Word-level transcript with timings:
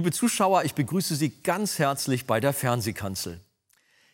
Liebe 0.00 0.12
Zuschauer, 0.12 0.64
ich 0.64 0.72
begrüße 0.72 1.14
Sie 1.14 1.28
ganz 1.28 1.78
herzlich 1.78 2.26
bei 2.26 2.40
der 2.40 2.54
Fernsehkanzel. 2.54 3.38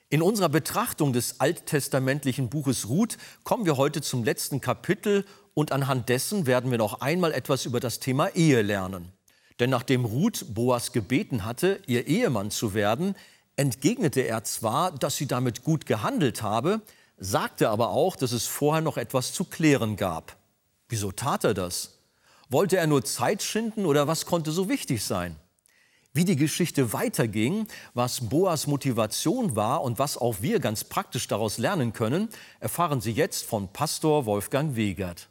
In 0.08 0.20
unserer 0.20 0.48
Betrachtung 0.48 1.12
des 1.12 1.38
alttestamentlichen 1.38 2.48
Buches 2.48 2.88
Ruth 2.88 3.16
kommen 3.44 3.66
wir 3.66 3.76
heute 3.76 4.02
zum 4.02 4.24
letzten 4.24 4.60
Kapitel 4.60 5.24
und 5.54 5.70
anhand 5.70 6.08
dessen 6.08 6.44
werden 6.44 6.72
wir 6.72 6.78
noch 6.78 7.02
einmal 7.02 7.32
etwas 7.32 7.66
über 7.66 7.78
das 7.78 8.00
Thema 8.00 8.34
Ehe 8.34 8.62
lernen. 8.62 9.12
Denn 9.60 9.70
nachdem 9.70 10.04
Ruth 10.04 10.46
Boas 10.52 10.90
gebeten 10.90 11.44
hatte, 11.44 11.80
ihr 11.86 12.08
Ehemann 12.08 12.50
zu 12.50 12.74
werden, 12.74 13.14
entgegnete 13.54 14.22
er 14.22 14.42
zwar, 14.42 14.90
dass 14.90 15.16
sie 15.16 15.28
damit 15.28 15.62
gut 15.62 15.86
gehandelt 15.86 16.42
habe, 16.42 16.80
sagte 17.16 17.68
aber 17.70 17.90
auch, 17.90 18.16
dass 18.16 18.32
es 18.32 18.48
vorher 18.48 18.82
noch 18.82 18.96
etwas 18.96 19.32
zu 19.32 19.44
klären 19.44 19.94
gab. 19.94 20.34
Wieso 20.88 21.12
tat 21.12 21.44
er 21.44 21.54
das? 21.54 22.00
Wollte 22.48 22.76
er 22.76 22.88
nur 22.88 23.04
Zeit 23.04 23.40
schinden 23.40 23.86
oder 23.86 24.08
was 24.08 24.26
konnte 24.26 24.50
so 24.50 24.68
wichtig 24.68 25.04
sein? 25.04 25.36
Wie 26.16 26.24
die 26.24 26.36
Geschichte 26.36 26.94
weiterging, 26.94 27.66
was 27.92 28.30
Boas 28.30 28.66
Motivation 28.66 29.54
war 29.54 29.82
und 29.82 29.98
was 29.98 30.16
auch 30.16 30.36
wir 30.40 30.60
ganz 30.60 30.82
praktisch 30.82 31.28
daraus 31.28 31.58
lernen 31.58 31.92
können, 31.92 32.30
erfahren 32.58 33.02
Sie 33.02 33.10
jetzt 33.10 33.44
von 33.44 33.70
Pastor 33.70 34.24
Wolfgang 34.24 34.76
Wegert. 34.76 35.28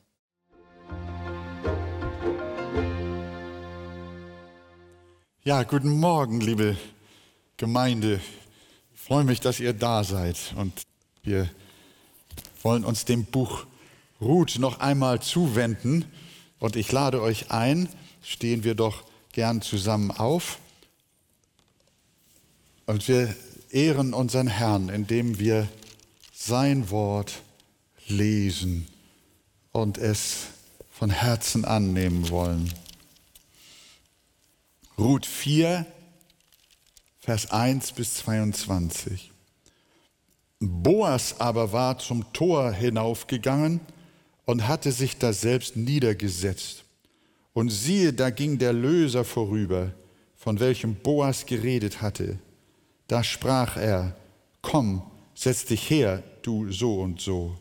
Ja, 5.43 5.63
guten 5.63 5.89
Morgen, 5.89 6.39
liebe 6.39 6.77
Gemeinde. 7.57 8.21
Ich 8.93 9.01
freue 9.01 9.23
mich, 9.23 9.39
dass 9.39 9.59
ihr 9.59 9.73
da 9.73 10.03
seid 10.03 10.53
und 10.55 10.83
wir 11.23 11.49
wollen 12.61 12.85
uns 12.85 13.05
dem 13.05 13.25
Buch 13.25 13.65
Ruth 14.21 14.59
noch 14.59 14.79
einmal 14.79 15.19
zuwenden 15.19 16.05
und 16.59 16.75
ich 16.75 16.91
lade 16.91 17.23
euch 17.23 17.49
ein, 17.49 17.89
stehen 18.21 18.63
wir 18.63 18.75
doch 18.75 19.03
gern 19.31 19.63
zusammen 19.63 20.11
auf 20.11 20.59
und 22.85 23.07
wir 23.07 23.35
ehren 23.69 24.13
unseren 24.13 24.47
Herrn, 24.47 24.89
indem 24.89 25.39
wir 25.39 25.67
sein 26.33 26.89
Wort 26.89 27.41
lesen 28.07 28.87
und 29.71 29.97
es 29.97 30.47
von 30.91 31.09
Herzen 31.09 31.65
annehmen 31.65 32.29
wollen. 32.29 32.71
Ruth 34.97 35.25
4, 35.25 35.85
Vers 37.19 37.51
1 37.51 37.91
bis 37.93 38.15
22. 38.15 39.31
Boas 40.59 41.39
aber 41.39 41.73
war 41.73 41.99
zum 41.99 42.31
Tor 42.31 42.71
hinaufgegangen 42.71 43.81
und 44.45 44.67
hatte 44.67 44.91
sich 44.91 45.17
da 45.17 45.33
selbst 45.33 45.75
niedergesetzt. 45.75 46.85
Und 47.53 47.69
siehe, 47.69 48.13
da 48.13 48.29
ging 48.29 48.57
der 48.57 48.73
Löser 48.73 49.25
vorüber, 49.25 49.91
von 50.35 50.59
welchem 50.59 50.95
Boas 50.95 51.45
geredet 51.45 52.01
hatte. 52.01 52.39
Da 53.07 53.23
sprach 53.23 53.77
er, 53.77 54.15
komm, 54.61 55.03
setz 55.33 55.65
dich 55.65 55.89
her, 55.89 56.23
du 56.41 56.71
so 56.71 57.01
und 57.01 57.21
so. 57.21 57.55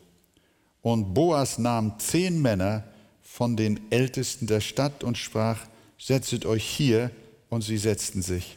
Und 0.82 1.14
Boas 1.14 1.58
nahm 1.58 1.98
zehn 1.98 2.40
Männer 2.40 2.84
von 3.22 3.56
den 3.56 3.80
Ältesten 3.90 4.46
der 4.46 4.60
Stadt 4.60 5.04
und 5.04 5.18
sprach, 5.18 5.66
setzet 5.98 6.46
euch 6.46 6.64
hier, 6.64 7.10
und 7.50 7.62
sie 7.62 7.78
setzten 7.78 8.20
sich. 8.20 8.56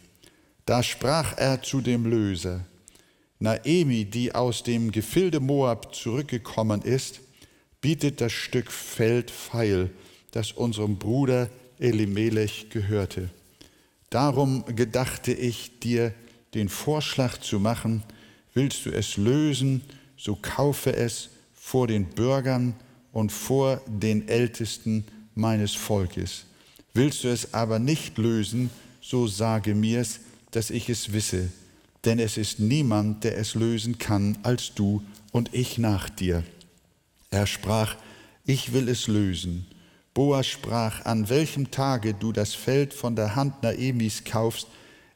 Da 0.66 0.82
sprach 0.82 1.38
er 1.38 1.62
zu 1.62 1.82
dem 1.82 2.06
Löser, 2.06 2.66
Naemi, 3.40 4.06
die 4.06 4.34
aus 4.34 4.64
dem 4.64 4.92
Gefilde 4.92 5.40
Moab 5.40 5.94
zurückgekommen 5.94 6.82
ist, 6.82 7.20
bietet 7.80 8.20
das 8.20 8.32
Stück 8.32 8.72
Feld 8.72 9.30
feil, 9.30 9.92
das 10.32 10.52
unserem 10.52 10.98
Bruder 10.98 11.50
Elimelech 11.80 12.70
gehörte. 12.72 13.30
Darum 14.10 14.66
gedachte 14.76 15.32
ich 15.32 15.80
dir, 15.80 16.14
den 16.54 16.70
Vorschlag 16.70 17.40
zu 17.40 17.60
machen, 17.60 18.04
willst 18.54 18.86
du 18.86 18.92
es 18.92 19.18
lösen, 19.18 19.82
so 20.18 20.36
kaufe 20.36 20.96
es 20.96 21.30
vor 21.54 21.88
den 21.88 22.06
Bürgern 22.06 22.74
und 23.12 23.32
vor 23.32 23.82
den 23.88 24.28
Ältesten 24.28 25.06
meines 25.36 25.76
Volkes. 25.76 26.46
Willst 26.94 27.24
du 27.24 27.28
es 27.28 27.54
aber 27.54 27.80
nicht 27.80 28.18
lösen, 28.18 28.70
so 29.02 29.28
sage 29.28 29.76
mir's, 29.76 30.20
dass 30.52 30.70
ich 30.70 30.90
es 30.90 31.14
wisse, 31.14 31.50
denn 32.06 32.20
es 32.20 32.38
ist 32.38 32.60
niemand, 32.60 33.24
der 33.24 33.38
es 33.38 33.54
lösen 33.54 33.98
kann, 33.98 34.38
als 34.44 34.74
du 34.74 35.04
und 35.32 35.54
ich 35.54 35.78
nach 35.78 36.10
dir. 36.10 36.44
Er 37.30 37.46
sprach, 37.46 37.96
ich 38.46 38.74
will 38.74 38.90
es 38.90 39.08
lösen. 39.08 39.68
Boas 40.14 40.48
sprach, 40.48 41.06
an 41.06 41.30
welchem 41.30 41.70
Tage 41.70 42.14
du 42.14 42.32
das 42.32 42.56
Feld 42.56 42.94
von 42.94 43.16
der 43.16 43.36
Hand 43.36 43.62
Naemis 43.62 44.24
kaufst, 44.24 44.68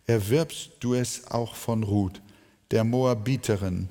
erwirbst 0.08 0.72
du 0.80 0.94
es 0.94 1.30
auch 1.30 1.56
von 1.56 1.84
Ruth, 1.84 2.22
der 2.72 2.84
Moabiterin, 2.84 3.90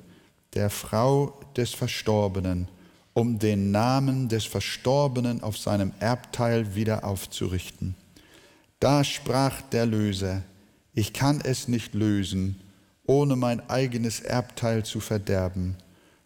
der 0.53 0.69
Frau 0.69 1.39
des 1.55 1.73
Verstorbenen, 1.73 2.67
um 3.13 3.39
den 3.39 3.71
Namen 3.71 4.29
des 4.29 4.45
Verstorbenen 4.45 5.43
auf 5.43 5.57
seinem 5.57 5.91
Erbteil 5.99 6.75
wieder 6.75 7.03
aufzurichten. 7.03 7.95
Da 8.79 9.03
sprach 9.03 9.61
der 9.61 9.85
Löser, 9.85 10.43
ich 10.93 11.13
kann 11.13 11.41
es 11.41 11.67
nicht 11.67 11.93
lösen, 11.93 12.59
ohne 13.05 13.35
mein 13.35 13.69
eigenes 13.69 14.19
Erbteil 14.19 14.83
zu 14.83 14.99
verderben. 14.99 15.75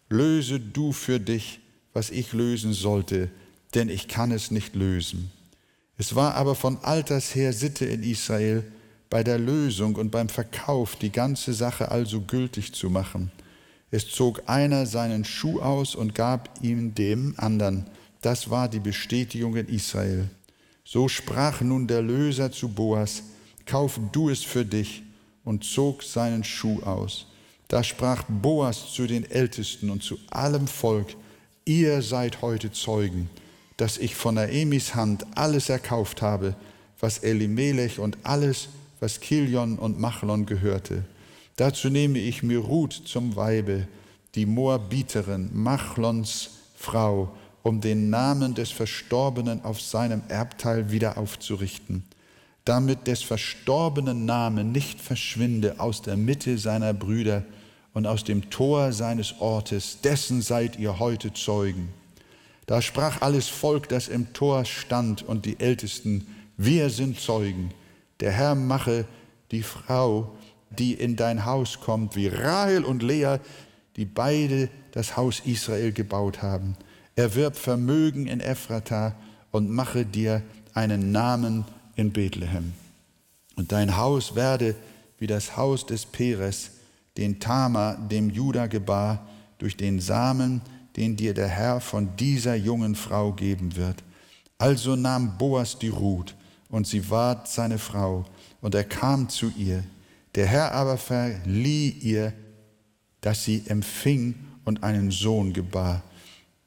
Löse 0.08 0.60
du 0.60 0.92
für 0.92 1.20
dich, 1.20 1.60
was 1.92 2.10
ich 2.10 2.32
lösen 2.32 2.72
sollte, 2.72 3.30
denn 3.74 3.88
ich 3.88 4.08
kann 4.08 4.30
es 4.30 4.50
nicht 4.50 4.74
lösen. 4.74 5.30
Es 5.98 6.14
war 6.14 6.34
aber 6.34 6.54
von 6.54 6.78
alters 6.82 7.34
her 7.34 7.52
Sitte 7.52 7.84
in 7.86 8.02
Israel, 8.02 8.64
bei 9.10 9.22
der 9.22 9.38
Lösung 9.38 9.96
und 9.96 10.10
beim 10.10 10.28
Verkauf 10.28 10.96
die 10.96 11.10
ganze 11.10 11.52
Sache 11.52 11.90
also 11.90 12.20
gültig 12.20 12.72
zu 12.72 12.90
machen. 12.90 13.30
Es 13.90 14.08
zog 14.08 14.42
einer 14.46 14.86
seinen 14.86 15.24
Schuh 15.24 15.60
aus 15.60 15.94
und 15.94 16.14
gab 16.14 16.50
ihm 16.60 16.94
dem 16.94 17.34
anderen. 17.36 17.86
Das 18.20 18.50
war 18.50 18.68
die 18.68 18.80
Bestätigung 18.80 19.56
in 19.56 19.68
Israel. 19.68 20.28
So 20.84 21.08
sprach 21.08 21.60
nun 21.60 21.86
der 21.86 22.02
Löser 22.02 22.50
zu 22.50 22.68
Boas, 22.68 23.22
kauf 23.64 24.00
du 24.12 24.30
es 24.30 24.42
für 24.42 24.64
dich, 24.64 25.02
und 25.44 25.64
zog 25.64 26.02
seinen 26.02 26.44
Schuh 26.44 26.82
aus. 26.82 27.26
Da 27.68 27.82
sprach 27.82 28.24
Boas 28.28 28.92
zu 28.92 29.06
den 29.06 29.28
Ältesten 29.30 29.90
und 29.90 30.02
zu 30.02 30.18
allem 30.30 30.66
Volk, 30.66 31.14
ihr 31.64 32.02
seid 32.02 32.42
heute 32.42 32.72
Zeugen, 32.72 33.30
dass 33.76 33.98
ich 33.98 34.14
von 34.14 34.34
Naemis 34.34 34.94
Hand 34.94 35.24
alles 35.36 35.68
erkauft 35.68 36.22
habe, 36.22 36.54
was 37.00 37.18
Elimelech 37.18 37.98
und 37.98 38.18
alles, 38.22 38.68
was 39.00 39.20
Kilion 39.20 39.78
und 39.78 39.98
Machlon 40.00 40.46
gehörte. 40.46 41.04
Dazu 41.56 41.88
nehme 41.88 42.18
ich 42.18 42.42
mir 42.42 42.58
Ruth 42.58 42.92
zum 42.92 43.36
Weibe, 43.36 43.88
die 44.34 44.46
Moabiterin, 44.46 45.50
Machlons 45.52 46.50
Frau, 46.76 47.34
um 47.62 47.80
den 47.80 48.10
Namen 48.10 48.54
des 48.54 48.70
Verstorbenen 48.70 49.64
auf 49.64 49.80
seinem 49.80 50.22
Erbteil 50.28 50.90
wieder 50.90 51.18
aufzurichten, 51.18 52.04
damit 52.64 53.06
des 53.06 53.22
Verstorbenen 53.22 54.24
Name 54.24 54.64
nicht 54.64 55.00
verschwinde 55.00 55.80
aus 55.80 56.02
der 56.02 56.16
Mitte 56.16 56.58
seiner 56.58 56.92
Brüder 56.92 57.44
und 57.94 58.06
aus 58.06 58.24
dem 58.24 58.50
Tor 58.50 58.92
seines 58.92 59.40
Ortes, 59.40 60.00
dessen 60.02 60.42
seid 60.42 60.78
ihr 60.78 60.98
heute 60.98 61.32
Zeugen. 61.32 61.88
Da 62.66 62.82
sprach 62.82 63.22
alles 63.22 63.48
Volk, 63.48 63.88
das 63.88 64.08
im 64.08 64.32
Tor 64.32 64.64
stand, 64.64 65.22
und 65.22 65.46
die 65.46 65.58
Ältesten, 65.58 66.26
wir 66.58 66.90
sind 66.90 67.18
Zeugen 67.18 67.70
der 68.20 68.32
Herr 68.32 68.54
mache 68.54 69.04
die 69.50 69.62
Frau, 69.62 70.36
die 70.70 70.94
in 70.94 71.16
dein 71.16 71.44
Haus 71.44 71.80
kommt, 71.80 72.16
wie 72.16 72.28
Rahel 72.28 72.84
und 72.84 73.02
Lea, 73.02 73.38
die 73.96 74.04
beide 74.04 74.68
das 74.92 75.16
Haus 75.16 75.40
Israel 75.44 75.92
gebaut 75.92 76.42
haben. 76.42 76.76
Erwirb 77.14 77.56
Vermögen 77.56 78.26
in 78.26 78.40
Ephrata 78.40 79.14
und 79.50 79.70
mache 79.70 80.04
dir 80.04 80.42
einen 80.74 81.12
Namen 81.12 81.64
in 81.94 82.12
Bethlehem. 82.12 82.72
Und 83.56 83.72
dein 83.72 83.96
Haus 83.96 84.34
werde 84.34 84.74
wie 85.18 85.26
das 85.26 85.56
Haus 85.56 85.86
des 85.86 86.04
Peres, 86.04 86.72
den 87.16 87.40
Tama 87.40 87.94
dem 87.94 88.28
Juda 88.28 88.66
gebar, 88.66 89.26
durch 89.58 89.76
den 89.76 90.00
Samen, 90.00 90.60
den 90.96 91.16
dir 91.16 91.32
der 91.32 91.48
Herr 91.48 91.80
von 91.80 92.14
dieser 92.16 92.54
jungen 92.54 92.94
Frau 92.94 93.32
geben 93.32 93.76
wird. 93.76 94.02
Also 94.58 94.96
nahm 94.96 95.38
Boas 95.38 95.78
die 95.78 95.88
Ruth 95.88 96.34
und 96.70 96.86
sie 96.86 97.10
ward 97.10 97.48
seine 97.48 97.78
Frau, 97.78 98.24
und 98.60 98.74
er 98.74 98.84
kam 98.84 99.28
zu 99.28 99.52
ihr. 99.56 99.84
Der 100.34 100.46
Herr 100.46 100.72
aber 100.72 100.98
verlieh 100.98 101.88
ihr, 101.88 102.32
dass 103.20 103.44
sie 103.44 103.62
empfing 103.66 104.34
und 104.64 104.82
einen 104.82 105.10
Sohn 105.10 105.52
gebar. 105.52 106.02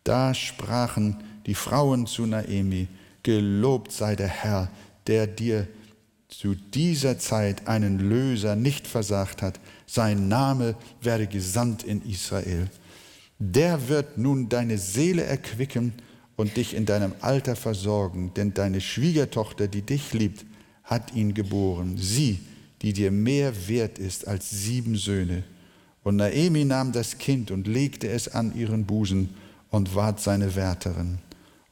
Da 0.03 0.33
sprachen 0.33 1.17
die 1.45 1.55
Frauen 1.55 2.07
zu 2.07 2.25
Naemi, 2.25 2.87
Gelobt 3.23 3.91
sei 3.91 4.15
der 4.15 4.27
Herr, 4.27 4.71
der 5.07 5.27
dir 5.27 5.67
zu 6.29 6.55
dieser 6.55 7.19
Zeit 7.19 7.67
einen 7.67 7.99
Löser 7.99 8.55
nicht 8.55 8.87
versagt 8.87 9.41
hat. 9.41 9.59
Sein 9.85 10.27
Name 10.27 10.75
werde 11.01 11.27
gesandt 11.27 11.83
in 11.83 12.01
Israel. 12.03 12.69
Der 13.39 13.87
wird 13.89 14.17
nun 14.17 14.47
deine 14.47 14.77
Seele 14.77 15.23
erquicken 15.23 15.93
und 16.39 16.55
dich 16.55 16.73
in 16.73 16.85
deinem 16.85 17.11
Alter 17.19 17.57
versorgen, 17.57 18.31
denn 18.33 18.53
deine 18.53 18.79
Schwiegertochter, 18.79 19.67
die 19.67 19.81
dich 19.81 20.13
liebt, 20.13 20.45
hat 20.85 21.13
ihn 21.13 21.33
geboren. 21.33 21.97
Sie, 21.97 22.39
die 22.81 22.93
dir 22.93 23.11
mehr 23.11 23.67
wert 23.67 23.99
ist 23.99 24.25
als 24.25 24.49
sieben 24.49 24.95
Söhne. 24.95 25.43
Und 26.01 26.15
Naemi 26.15 26.63
nahm 26.63 26.93
das 26.93 27.17
Kind 27.17 27.51
und 27.51 27.67
legte 27.67 28.07
es 28.07 28.29
an 28.29 28.55
ihren 28.55 28.85
Busen 28.85 29.31
und 29.69 29.95
ward 29.95 30.21
seine 30.21 30.55
Wärterin. 30.55 31.17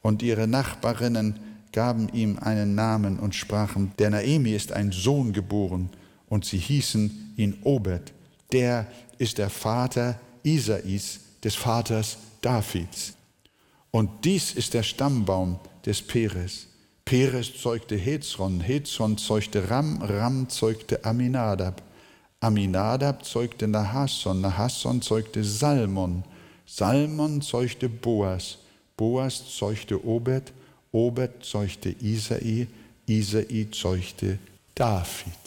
Und 0.01 0.21
ihre 0.21 0.49
Nachbarinnen 0.49 1.39
gaben 1.71 2.09
ihm 2.09 2.37
einen 2.37 2.75
Namen 2.75 3.19
und 3.19 3.35
sprachen, 3.35 3.93
der 3.99 4.09
Naemi 4.09 4.51
ist 4.51 4.73
ein 4.73 4.91
Sohn 4.91 5.31
geboren, 5.31 5.91
und 6.27 6.43
sie 6.43 6.57
hießen 6.57 7.35
ihn 7.37 7.55
Obed. 7.63 8.11
Der 8.51 8.85
ist 9.17 9.37
der 9.37 9.49
Vater 9.49 10.19
Isais, 10.43 11.21
des 11.41 11.55
Vaters 11.55 12.17
Davids. 12.41 13.16
Und 13.97 14.25
dies 14.25 14.51
ist 14.51 14.75
der 14.75 14.83
Stammbaum 14.83 15.59
des 15.83 16.03
Peres. 16.03 16.67
Peres 17.03 17.59
zeugte 17.59 17.95
Hezron, 17.95 18.59
Hezron 18.59 19.17
zeugte 19.17 19.71
Ram, 19.71 20.03
Ram 20.03 20.47
zeugte 20.49 21.03
Aminadab. 21.03 21.81
Aminadab 22.39 23.25
zeugte 23.25 23.67
Nahasson, 23.67 24.39
Nahasson 24.39 25.01
zeugte 25.01 25.43
Salmon, 25.43 26.23
Salmon 26.67 27.41
zeugte 27.41 27.89
Boas, 27.89 28.59
Boas 28.95 29.57
zeugte 29.57 30.05
Obed, 30.05 30.53
Obed 30.91 31.43
zeugte 31.43 31.89
Isai, 31.89 32.67
Isai 33.07 33.67
zeugte 33.71 34.37
David. 34.75 35.41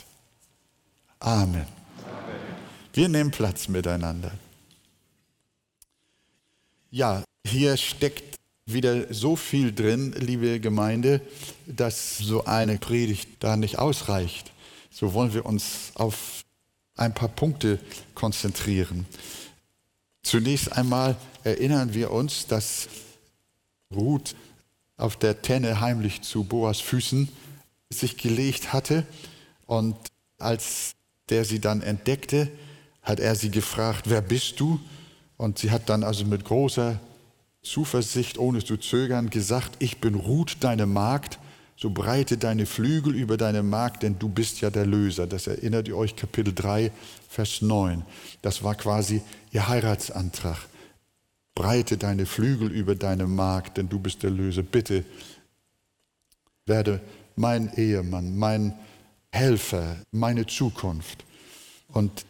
Amen. 1.20 1.66
Wir 2.94 3.08
nehmen 3.08 3.30
Platz 3.30 3.68
miteinander. 3.68 4.32
Ja, 6.90 7.22
hier 7.46 7.76
steckt 7.76 8.29
wieder 8.72 9.12
so 9.12 9.36
viel 9.36 9.72
drin, 9.72 10.14
liebe 10.18 10.60
Gemeinde, 10.60 11.20
dass 11.66 12.18
so 12.18 12.44
eine 12.44 12.78
Predigt 12.78 13.28
da 13.40 13.56
nicht 13.56 13.78
ausreicht. 13.78 14.52
So 14.90 15.14
wollen 15.14 15.34
wir 15.34 15.46
uns 15.46 15.92
auf 15.94 16.44
ein 16.96 17.14
paar 17.14 17.28
Punkte 17.28 17.78
konzentrieren. 18.14 19.06
Zunächst 20.22 20.72
einmal 20.72 21.16
erinnern 21.44 21.94
wir 21.94 22.10
uns, 22.10 22.46
dass 22.46 22.88
Ruth 23.94 24.34
auf 24.96 25.16
der 25.16 25.40
Tenne 25.42 25.80
heimlich 25.80 26.22
zu 26.22 26.44
Boas 26.44 26.80
Füßen 26.80 27.28
sich 27.88 28.16
gelegt 28.16 28.72
hatte 28.72 29.06
und 29.66 29.96
als 30.38 30.94
der 31.28 31.44
sie 31.44 31.60
dann 31.60 31.80
entdeckte, 31.80 32.50
hat 33.02 33.20
er 33.20 33.34
sie 33.34 33.50
gefragt, 33.50 34.02
wer 34.06 34.20
bist 34.20 34.60
du? 34.60 34.80
Und 35.36 35.58
sie 35.58 35.70
hat 35.70 35.88
dann 35.88 36.04
also 36.04 36.24
mit 36.24 36.44
großer 36.44 37.00
Zuversicht, 37.62 38.38
ohne 38.38 38.64
zu 38.64 38.76
zögern, 38.76 39.30
gesagt, 39.30 39.76
ich 39.80 40.00
bin 40.00 40.14
Ruth, 40.14 40.56
deine 40.60 40.86
Magd, 40.86 41.38
so 41.76 41.90
breite 41.90 42.38
deine 42.38 42.66
Flügel 42.66 43.14
über 43.14 43.36
deine 43.36 43.62
Magd, 43.62 44.02
denn 44.02 44.18
du 44.18 44.28
bist 44.28 44.60
ja 44.60 44.70
der 44.70 44.86
Löser. 44.86 45.26
Das 45.26 45.46
erinnert 45.46 45.88
ihr 45.88 45.96
euch 45.96 46.16
Kapitel 46.16 46.54
3, 46.54 46.90
Vers 47.28 47.62
9. 47.62 48.02
Das 48.42 48.62
war 48.62 48.74
quasi 48.74 49.22
ihr 49.50 49.68
Heiratsantrag. 49.68 50.58
Breite 51.54 51.96
deine 51.96 52.26
Flügel 52.26 52.70
über 52.70 52.94
deine 52.94 53.26
Magd, 53.26 53.76
denn 53.76 53.88
du 53.88 53.98
bist 53.98 54.22
der 54.22 54.30
Löser. 54.30 54.62
Bitte 54.62 55.04
werde 56.66 57.00
mein 57.36 57.72
Ehemann, 57.76 58.36
mein 58.36 58.74
Helfer, 59.32 59.96
meine 60.12 60.46
Zukunft. 60.46 61.24
Und 61.88 62.24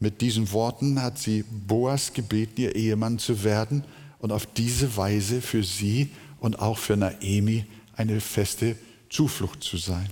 mit 0.00 0.20
diesen 0.20 0.52
Worten 0.52 1.00
hat 1.02 1.18
sie 1.18 1.42
Boas 1.42 2.12
gebeten, 2.12 2.60
ihr 2.60 2.74
Ehemann 2.74 3.18
zu 3.18 3.44
werden 3.44 3.84
und 4.18 4.32
auf 4.32 4.46
diese 4.46 4.96
Weise 4.96 5.40
für 5.40 5.62
sie 5.62 6.10
und 6.40 6.58
auch 6.58 6.78
für 6.78 6.96
Naemi 6.96 7.64
eine 7.96 8.20
feste 8.20 8.76
Zuflucht 9.10 9.62
zu 9.62 9.76
sein. 9.76 10.08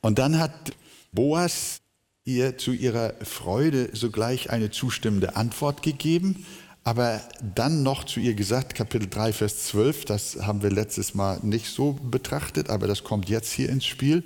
Und 0.00 0.18
dann 0.18 0.38
hat 0.38 0.72
Boas 1.12 1.80
ihr 2.24 2.58
zu 2.58 2.72
ihrer 2.72 3.14
Freude 3.22 3.90
sogleich 3.92 4.50
eine 4.50 4.70
zustimmende 4.70 5.36
Antwort 5.36 5.82
gegeben, 5.82 6.46
aber 6.82 7.22
dann 7.54 7.82
noch 7.82 8.04
zu 8.04 8.20
ihr 8.20 8.34
gesagt, 8.34 8.74
Kapitel 8.74 9.08
3, 9.08 9.32
Vers 9.32 9.64
12, 9.66 10.04
das 10.04 10.36
haben 10.42 10.62
wir 10.62 10.70
letztes 10.70 11.14
Mal 11.14 11.40
nicht 11.42 11.68
so 11.68 11.92
betrachtet, 11.92 12.68
aber 12.68 12.86
das 12.86 13.04
kommt 13.04 13.28
jetzt 13.28 13.52
hier 13.52 13.70
ins 13.70 13.86
Spiel. 13.86 14.22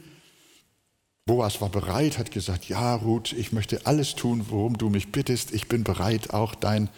Boas 1.24 1.60
war 1.60 1.68
bereit, 1.68 2.18
hat 2.18 2.30
gesagt, 2.30 2.68
ja 2.68 2.94
Ruth, 2.94 3.32
ich 3.32 3.52
möchte 3.52 3.86
alles 3.86 4.14
tun, 4.14 4.46
worum 4.48 4.78
du 4.78 4.88
mich 4.88 5.12
bittest. 5.12 5.52
Ich 5.52 5.68
bin 5.68 5.84
bereit, 5.84 6.30
auch 6.30 6.54
dein 6.54 6.88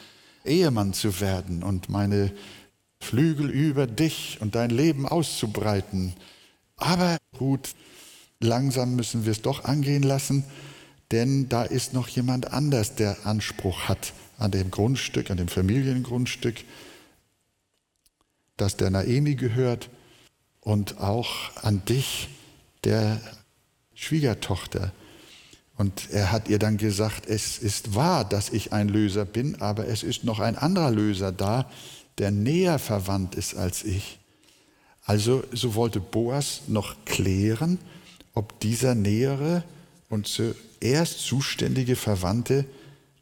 Ehemann 0.45 0.93
zu 0.93 1.21
werden 1.21 1.63
und 1.63 1.89
meine 1.89 2.33
Flügel 3.01 3.51
über 3.51 3.87
dich 3.87 4.39
und 4.41 4.55
dein 4.55 4.71
Leben 4.71 5.07
auszubreiten. 5.07 6.15
Aber 6.77 7.19
Ruth, 7.39 7.75
langsam 8.41 8.97
müssen 8.97 9.25
wir 9.25 9.33
es 9.33 9.43
doch 9.43 9.65
angehen 9.65 10.03
lassen, 10.03 10.45
denn 11.11 11.49
da 11.49 11.65
ist 11.65 11.93
noch 11.93 12.09
jemand 12.09 12.53
anders, 12.53 12.95
der 12.95 13.27
Anspruch 13.27 13.89
hat 13.89 14.13
an 14.39 14.51
dem 14.51 14.71
Grundstück, 14.71 15.31
an 15.31 15.37
dem 15.37 15.49
Familiengrundstück, 15.49 16.65
das 18.57 18.77
der 18.77 18.91
Naemi 18.91 19.35
gehört 19.35 19.91
und 20.61 20.99
auch 20.99 21.57
an 21.63 21.85
dich, 21.85 22.29
der 22.85 23.21
Schwiegertochter. 23.95 24.93
Und 25.81 26.11
er 26.11 26.31
hat 26.31 26.51
ihr 26.51 26.59
dann 26.59 26.77
gesagt, 26.77 27.27
es 27.27 27.57
ist 27.57 27.95
wahr, 27.95 28.27
dass 28.29 28.51
ich 28.51 28.75
ein 28.75 28.91
Löser 28.91 29.25
bin, 29.25 29.63
aber 29.63 29.89
es 29.89 30.03
ist 30.03 30.25
noch 30.25 30.39
ein 30.39 30.55
anderer 30.55 30.91
Löser 30.91 31.33
da, 31.33 31.71
der 32.19 32.31
näher 32.31 32.79
verwandt 32.79 33.35
ist 33.35 33.55
als 33.55 33.83
ich. 33.83 34.19
Also 35.07 35.43
so 35.53 35.75
wollte 35.75 35.99
Boas 35.99 36.65
noch 36.67 37.07
klären, 37.07 37.79
ob 38.35 38.61
dieser 38.61 38.95
nähere 38.95 39.65
und 40.11 40.27
zuerst 40.27 41.21
zuständige 41.21 41.97
Verwandte 41.97 42.67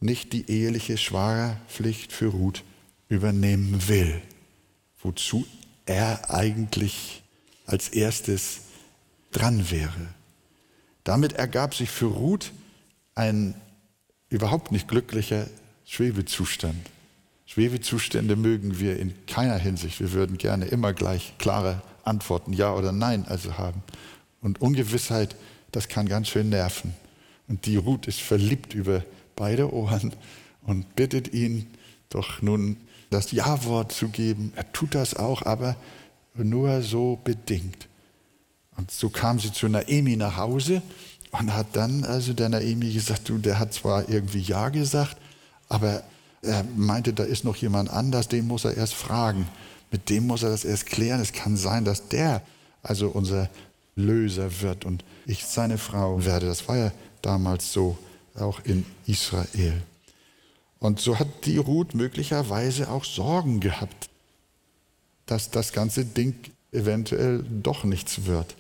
nicht 0.01 0.33
die 0.33 0.51
eheliche 0.51 0.99
Schwagerpflicht 0.99 2.11
für 2.11 2.27
Ruth 2.27 2.65
übernehmen 3.09 3.87
will, 3.87 4.21
wozu 5.01 5.47
er 5.87 6.35
eigentlich 6.35 7.23
als 7.67 7.89
erstes 7.89 8.63
dran 9.31 9.71
wäre. 9.71 10.18
Damit 11.09 11.33
ergab 11.33 11.75
sich 11.75 11.89
für 11.89 12.05
Ruth 12.05 12.53
ein 13.15 13.55
überhaupt 14.29 14.73
nicht 14.73 14.89
glücklicher 14.89 15.47
Schwebezustand. 15.87 16.87
Schwebezustände 17.47 18.37
mögen 18.37 18.79
wir 18.79 18.99
in 18.99 19.15
keiner 19.27 19.57
Hinsicht. 19.57 20.01
Wir 20.01 20.13
würden 20.13 20.37
gerne 20.37 20.67
immer 20.67 20.93
gleich 20.93 21.33
klare 21.39 21.81
Antworten, 22.05 22.53
ja 22.53 22.75
oder 22.75 22.93
nein, 22.93 23.25
also 23.27 23.57
haben. 23.57 23.83
Und 24.43 24.61
Ungewissheit, 24.61 25.35
das 25.73 25.89
kann 25.89 26.11
ganz 26.11 26.29
schön 26.29 26.51
nerven. 26.51 26.93
Und 27.49 27.65
die 27.65 27.77
Ruth 27.77 28.07
ist 28.07 28.21
verliebt 28.21 28.75
über 28.75 29.03
beide 29.35 29.73
Ohren 29.73 30.13
und 30.61 30.95
bittet 30.95 31.33
ihn 31.33 31.69
doch 32.11 32.43
nun 32.43 32.77
das 33.09 33.33
Ja-Wort 33.33 33.93
zu 33.93 34.09
geben. 34.09 34.53
Er 34.57 34.71
tut 34.75 34.95
das 34.95 35.17
auch, 35.17 35.41
aber 35.41 35.75
nur 36.35 36.83
so 36.83 37.19
bedingt. 37.25 37.88
Und 38.79 38.91
so 38.93 39.11
kam 39.11 39.39
sie 39.41 39.53
zu 39.53 39.69
Naemi 39.69 40.17
nach 40.17 40.37
Hause 40.37 40.83
und 41.33 41.53
hat 41.53 41.67
dann 41.75 42.05
also 42.05 42.33
der 42.33 42.49
Naemi 42.49 42.93
gesagt, 42.93 43.29
du, 43.29 43.37
der 43.37 43.59
hat 43.59 43.75
zwar 43.75 44.09
irgendwie 44.09 44.41
Ja 44.41 44.69
gesagt, 44.69 45.17
aber 45.69 46.05
er 46.43 46.65
meinte, 46.77 47.13
da 47.13 47.25
ist 47.25 47.45
noch 47.45 47.57
jemand 47.57 47.91
anders, 47.91 48.29
den 48.29 48.47
muss 48.47 48.65
er 48.65 48.77
erst 48.77 48.95
fragen. 48.95 49.49
Mit 49.91 50.09
dem 50.09 50.29
muss 50.29 50.45
er 50.45 50.51
das 50.51 50.65
erst 50.65 50.87
klären. 50.87 51.21
Es 51.21 51.33
kann 51.33 51.57
sein, 51.57 51.85
dass 51.85 52.09
der 52.09 52.43
also 52.83 53.09
unser 53.09 53.51
Löser 53.97 54.61
wird 54.63 54.85
und 54.85 55.05
ich 55.27 55.45
seine 55.45 55.77
Frau 55.77 56.25
werde. 56.25 56.47
Das 56.47 56.69
war 56.69 56.77
ja 56.77 56.93
damals 57.21 57.73
so, 57.73 57.99
auch 58.37 58.61
in 58.65 58.87
Israel. 59.07 59.83
Und 60.79 61.01
so 61.01 61.19
hat 61.19 61.27
die 61.45 61.57
Ruth 61.57 61.95
möglicherweise 61.95 62.89
auch 62.89 63.05
Sorgen 63.05 63.59
gehabt, 63.59 64.09
dass 65.27 65.51
das 65.51 65.73
ganze 65.73 66.05
Ding 66.05 66.37
eventuell 66.71 67.45
doch 67.49 67.83
nichts 67.83 68.27
wird. 68.27 68.55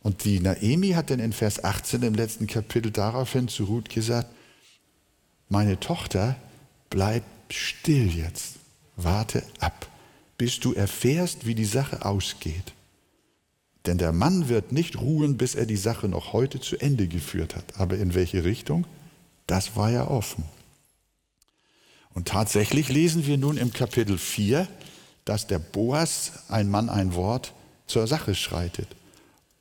Und 0.00 0.24
die 0.24 0.40
Naemi 0.40 0.90
hat 0.90 1.10
dann 1.10 1.18
in 1.18 1.32
Vers 1.32 1.64
18 1.64 2.02
im 2.02 2.14
letzten 2.14 2.46
Kapitel 2.46 2.92
daraufhin 2.92 3.48
zu 3.48 3.64
Ruth 3.64 3.88
gesagt, 3.88 4.28
meine 5.48 5.80
Tochter, 5.80 6.36
bleib 6.90 7.24
still 7.50 8.08
jetzt, 8.08 8.54
warte 8.96 9.42
ab, 9.60 9.88
bis 10.38 10.60
du 10.60 10.72
erfährst, 10.72 11.46
wie 11.46 11.54
die 11.54 11.64
Sache 11.64 12.04
ausgeht. 12.04 12.72
Denn 13.86 13.98
der 13.98 14.12
Mann 14.12 14.48
wird 14.48 14.72
nicht 14.72 15.00
ruhen, 15.00 15.36
bis 15.36 15.54
er 15.54 15.66
die 15.66 15.76
Sache 15.76 16.08
noch 16.08 16.32
heute 16.32 16.60
zu 16.60 16.76
Ende 16.76 17.06
geführt 17.06 17.54
hat. 17.54 17.78
Aber 17.78 17.96
in 17.96 18.14
welche 18.14 18.44
Richtung? 18.44 18.86
Das 19.46 19.76
war 19.76 19.90
ja 19.90 20.08
offen. 20.08 20.44
Und 22.12 22.28
tatsächlich 22.28 22.88
lesen 22.88 23.26
wir 23.26 23.38
nun 23.38 23.56
im 23.56 23.72
Kapitel 23.72 24.18
4, 24.18 24.66
dass 25.24 25.46
der 25.46 25.58
Boas, 25.58 26.32
ein 26.48 26.68
Mann, 26.68 26.88
ein 26.88 27.14
Wort, 27.14 27.52
zur 27.86 28.06
Sache 28.06 28.34
schreitet 28.34 28.88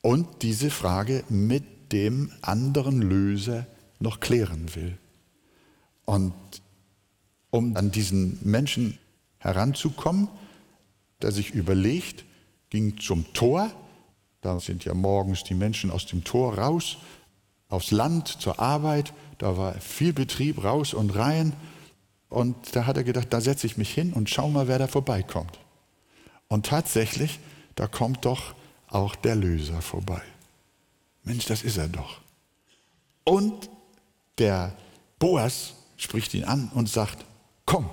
und 0.06 0.44
diese 0.44 0.70
Frage 0.70 1.24
mit 1.30 1.92
dem 1.92 2.32
anderen 2.44 3.02
Löser 3.02 3.66
noch 4.00 4.20
klären 4.20 4.76
will. 4.76 5.00
Und 6.06 6.36
um 7.50 7.76
an 7.76 7.90
diesen 7.90 8.38
Menschen 8.44 9.00
heranzukommen, 9.40 10.28
der 11.24 11.32
sich 11.32 11.56
überlegt, 11.56 12.24
ging 12.70 13.00
zum 13.00 13.34
Tor, 13.34 13.72
Da 14.42 14.60
sind 14.60 14.86
ja 14.86 14.94
morgens 14.94 15.44
die 15.44 15.56
Menschen 15.56 15.90
aus 15.90 16.06
dem 16.06 16.24
Tor 16.24 16.60
raus, 16.60 16.98
aufs 17.68 17.90
Land, 17.90 18.28
zur 18.28 18.60
Arbeit. 18.60 19.12
Da 19.40 19.58
war 19.58 19.74
viel 19.74 20.14
Betrieb 20.14 20.64
raus 20.64 20.94
und 20.94 21.16
rein. 21.16 21.54
Und 22.30 22.76
da 22.76 22.86
hat 22.86 22.96
er 22.96 23.04
gedacht, 23.04 23.30
da 23.32 23.42
setze 23.42 23.66
ich 23.66 23.76
mich 23.78 23.92
hin 23.92 24.14
und 24.14 24.30
schau 24.30 24.50
mal, 24.52 24.68
wer 24.68 24.78
da 24.78 24.86
vorbeikommt. 24.86 25.58
Und 26.48 26.68
tatsächlich, 26.68 27.40
da 27.74 27.88
kommt 27.88 28.24
doch 28.26 28.54
auch 28.88 29.16
der 29.16 29.36
Löser 29.36 29.82
vorbei. 29.82 30.22
Mensch, 31.24 31.46
das 31.46 31.64
ist 31.64 31.78
er 31.78 31.88
doch. 31.88 32.22
Und 33.24 33.70
der 34.38 34.76
Boas 35.20 35.74
spricht 35.98 36.34
ihn 36.34 36.44
an 36.44 36.70
und 36.74 36.90
sagt, 36.90 37.26
komm, 37.66 37.90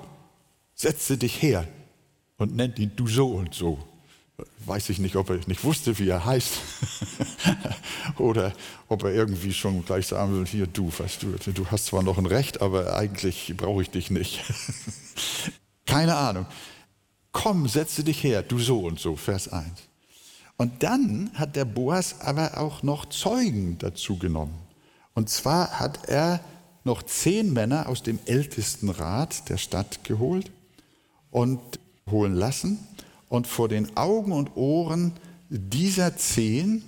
setze 0.75 1.17
dich 1.17 1.41
her 1.41 1.67
und 2.37 2.55
nennt 2.55 2.79
ihn 2.79 2.93
du 2.95 3.07
so 3.07 3.29
und 3.29 3.55
so 3.55 3.79
weiß 4.67 4.89
ich 4.91 4.99
nicht, 4.99 5.17
ob 5.17 5.31
er 5.31 5.41
nicht 5.47 5.65
wusste, 5.65 5.99
wie 5.99 6.09
er 6.09 6.25
heißt. 6.25 6.55
Oder 8.19 8.53
ob 8.89 9.05
er 9.05 9.13
irgendwie 9.13 9.53
schon 9.53 9.85
gleich 9.85 10.07
sagen 10.07 10.35
will, 10.35 10.47
hier 10.47 10.67
du, 10.67 10.91
weißt 10.97 11.23
du, 11.23 11.53
du 11.53 11.67
hast 11.71 11.87
zwar 11.87 12.03
noch 12.03 12.19
ein 12.19 12.27
Recht, 12.27 12.61
aber 12.61 12.97
eigentlich 12.97 13.55
brauche 13.57 13.83
ich 13.83 13.91
dich 13.91 14.11
nicht. 14.11 14.43
Keine 15.87 16.17
Ahnung. 16.17 16.47
Komm, 17.33 17.69
setze 17.69 18.05
dich 18.05 18.23
her, 18.23 18.43
du 18.43 18.59
so 18.59 18.81
und 18.81 19.01
so, 19.01 19.17
Vers 19.17 19.49
1. 19.49 19.67
Und 20.57 20.83
dann 20.83 21.31
hat 21.35 21.57
der 21.57 21.65
Boas 21.65 22.21
aber 22.21 22.59
auch 22.59 22.83
noch 22.83 23.07
Zeugen 23.07 23.79
dazu 23.79 24.19
genommen. 24.19 24.55
Und 25.15 25.29
zwar 25.29 25.81
hat 25.81 26.09
er 26.09 26.41
noch 26.85 27.03
zehn 27.03 27.53
Männer 27.53 27.89
aus 27.89 28.03
dem 28.03 28.19
Ältestenrat 28.27 29.49
der 29.49 29.57
Stadt 29.57 30.05
geholt 30.05 30.51
und 31.31 31.61
holen 32.11 32.35
lassen 32.35 32.79
und 33.29 33.47
vor 33.47 33.69
den 33.69 33.97
Augen 33.97 34.33
und 34.33 34.57
Ohren 34.57 35.13
dieser 35.49 36.17
zehn 36.17 36.83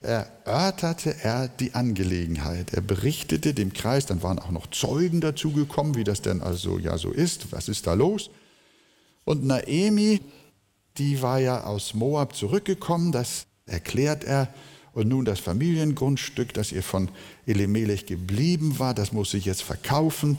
erörterte 0.00 1.16
er 1.22 1.48
die 1.48 1.74
Angelegenheit. 1.74 2.74
Er 2.74 2.82
berichtete 2.82 3.54
dem 3.54 3.72
Kreis, 3.72 4.06
dann 4.06 4.22
waren 4.22 4.38
auch 4.38 4.50
noch 4.50 4.68
Zeugen 4.68 5.20
dazugekommen, 5.20 5.96
wie 5.96 6.04
das 6.04 6.22
denn 6.22 6.42
also 6.42 6.78
ja 6.78 6.98
so 6.98 7.10
ist, 7.10 7.52
was 7.52 7.68
ist 7.68 7.86
da 7.86 7.94
los. 7.94 8.30
Und 9.24 9.44
Naemi, 9.44 10.20
die 10.98 11.22
war 11.22 11.38
ja 11.38 11.64
aus 11.64 11.94
Moab 11.94 12.34
zurückgekommen, 12.34 13.12
das 13.12 13.46
erklärt 13.66 14.24
er. 14.24 14.48
Und 14.92 15.08
nun 15.08 15.26
das 15.26 15.40
Familiengrundstück, 15.40 16.54
das 16.54 16.72
ihr 16.72 16.82
von 16.82 17.10
Elimelech 17.44 18.06
geblieben 18.06 18.78
war, 18.78 18.94
das 18.94 19.12
muss 19.12 19.30
sich 19.30 19.44
jetzt 19.44 19.62
verkaufen. 19.62 20.38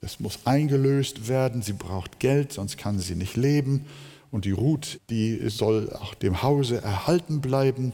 Das 0.00 0.18
muss 0.18 0.40
eingelöst 0.46 1.28
werden. 1.28 1.62
Sie 1.62 1.74
braucht 1.74 2.18
Geld, 2.18 2.52
sonst 2.52 2.76
kann 2.76 2.98
sie 2.98 3.14
nicht 3.14 3.36
leben. 3.36 3.86
Und 4.32 4.46
die 4.46 4.50
Ruth, 4.50 5.00
die 5.10 5.48
soll 5.48 5.92
auch 5.92 6.14
dem 6.14 6.42
Hause 6.42 6.82
erhalten 6.82 7.40
bleiben. 7.40 7.92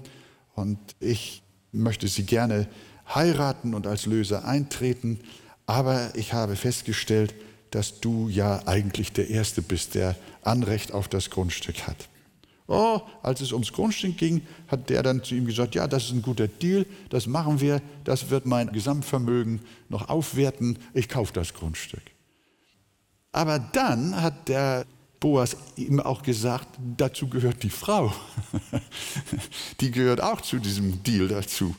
Und 0.55 0.79
ich 1.01 1.43
möchte 1.71 2.09
sie 2.09 2.23
gerne 2.23 2.67
heiraten 3.15 3.75
und 3.75 3.87
als 3.87 4.07
Löser 4.07 4.47
eintreten. 4.47 5.21
Aber 5.67 6.13
ich 6.15 6.33
habe 6.33 6.57
festgestellt, 6.57 7.35
dass 7.71 8.01
du 8.01 8.29
ja 8.29 8.67
eigentlich 8.67 9.13
der 9.13 9.29
Erste 9.29 9.63
bist, 9.63 9.95
der 9.95 10.17
Anrecht 10.43 10.93
auf 10.93 11.09
das 11.09 11.31
Grundstück 11.31 11.87
hat. 11.87 12.09
Oh, 12.71 13.01
als 13.23 13.41
es 13.41 13.53
ums 13.53 13.73
Grundstück 13.73 14.19
ging, 14.19 14.43
hat 14.67 14.91
der 14.91 15.03
dann 15.03 15.25
zu 15.25 15.35
ihm 15.35 15.47
gesagt, 15.47 15.75
ja, 15.75 15.87
das 15.87 16.05
ist 16.05 16.13
ein 16.13 16.23
guter 16.23 16.49
Deal, 16.49 16.85
das 17.09 17.27
machen 17.27 17.61
wir, 17.61 17.81
das 18.05 18.29
wird 18.29 18.45
mein 18.45 18.71
Gesamtvermögen 18.73 19.61
noch 19.89 20.11
aufwerten, 20.11 20.79
ich 20.93 21.09
kaufe 21.09 21.33
das 21.33 21.55
Grundstück. 21.55 22.03
Aber 23.33 23.59
dann 23.59 24.21
hat 24.21 24.49
der 24.49 24.85
Boas 25.21 25.57
ihm 25.77 26.01
auch 26.01 26.23
gesagt, 26.23 26.69
dazu 26.97 27.29
gehört 27.29 27.63
die 27.63 27.71
Frau. 27.71 28.13
die 29.81 29.91
gehört 29.91 30.21
auch 30.21 30.41
zu 30.41 30.59
diesem 30.59 31.03
Deal 31.03 31.29
dazu. 31.29 31.75